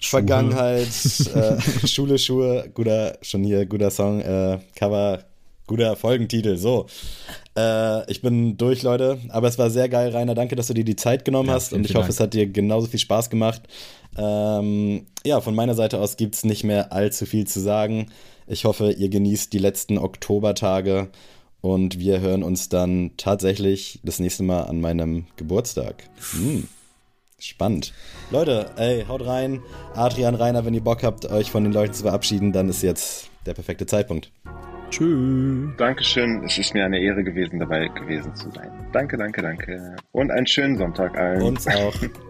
[0.00, 0.88] Vergangenheit,
[1.34, 5.24] äh, Schule, Schuhe, guter, schon hier, guter Song, äh, Cover,
[5.66, 6.56] guter Folgentitel.
[6.56, 6.86] So.
[7.56, 9.18] Äh, ich bin durch, Leute.
[9.28, 10.34] Aber es war sehr geil, Rainer.
[10.34, 11.72] Danke, dass du dir die Zeit genommen Ja, hast.
[11.72, 12.10] Und ich hoffe, Dank.
[12.10, 13.62] es hat dir genauso viel Spaß gemacht.
[14.16, 18.10] Ähm, ja, von meiner Seite aus gibt's nicht mehr allzu viel zu sagen.
[18.46, 21.08] Ich hoffe, ihr genießt die letzten Oktobertage
[21.60, 26.04] und wir hören uns dann tatsächlich das nächste Mal an meinem Geburtstag.
[26.32, 26.68] Hm.
[27.38, 27.94] Spannend.
[28.30, 29.62] Leute, ey, haut rein.
[29.94, 33.30] Adrian, Rainer, wenn ihr Bock habt, euch von den Leuten zu verabschieden, dann ist jetzt
[33.46, 34.30] der perfekte Zeitpunkt.
[34.90, 35.70] Tschüss.
[35.78, 38.70] Dankeschön, es ist mir eine Ehre gewesen, dabei gewesen zu sein.
[38.92, 39.96] Danke, danke, danke.
[40.12, 41.42] Und einen schönen Sonntag allen.
[41.42, 41.94] Uns auch.